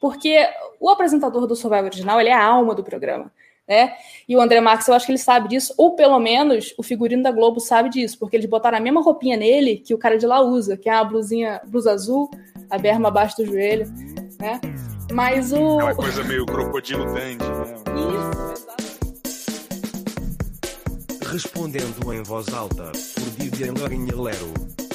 Porque 0.00 0.38
o 0.80 0.88
apresentador 0.88 1.46
do 1.46 1.54
Survival 1.54 1.84
original, 1.84 2.18
ele 2.18 2.30
é 2.30 2.34
a 2.34 2.42
alma 2.42 2.74
do 2.74 2.82
programa 2.82 3.30
né? 3.68 3.94
E 4.28 4.36
o 4.36 4.40
André 4.40 4.60
Marques, 4.60 4.88
eu 4.88 4.94
acho 4.94 5.06
que 5.06 5.12
ele 5.12 5.18
sabe 5.18 5.48
disso, 5.48 5.74
ou 5.76 5.94
pelo 5.94 6.18
menos 6.18 6.74
o 6.78 6.82
figurino 6.82 7.22
da 7.22 7.30
Globo 7.30 7.60
sabe 7.60 7.88
disso, 7.88 8.18
porque 8.18 8.36
eles 8.36 8.46
botaram 8.46 8.78
a 8.78 8.80
mesma 8.80 9.02
roupinha 9.02 9.36
nele 9.36 9.78
que 9.78 9.94
o 9.94 9.98
cara 9.98 10.16
de 10.16 10.26
lá 10.26 10.40
usa, 10.40 10.76
que 10.76 10.88
é 10.88 10.94
a 10.94 11.04
blusinha, 11.04 11.60
blusa 11.66 11.92
azul, 11.92 12.30
a 12.70 12.78
berma 12.78 13.08
abaixo 13.08 13.36
do 13.36 13.46
joelho, 13.46 13.86
né? 14.38 14.60
Mas 15.12 15.52
o. 15.52 15.78
Aquela 15.78 15.94
coisa 15.94 16.24
meio 16.24 16.44
crocodilo 16.46 17.04
dandy, 17.06 17.44
né? 17.44 17.74
Isso, 17.96 18.56
Respondendo 21.30 22.12
em 22.12 22.22
voz 22.22 22.48
alta, 22.54 22.92
por 22.92 23.24
Vivian 23.36 23.74
Lero. 23.74 24.85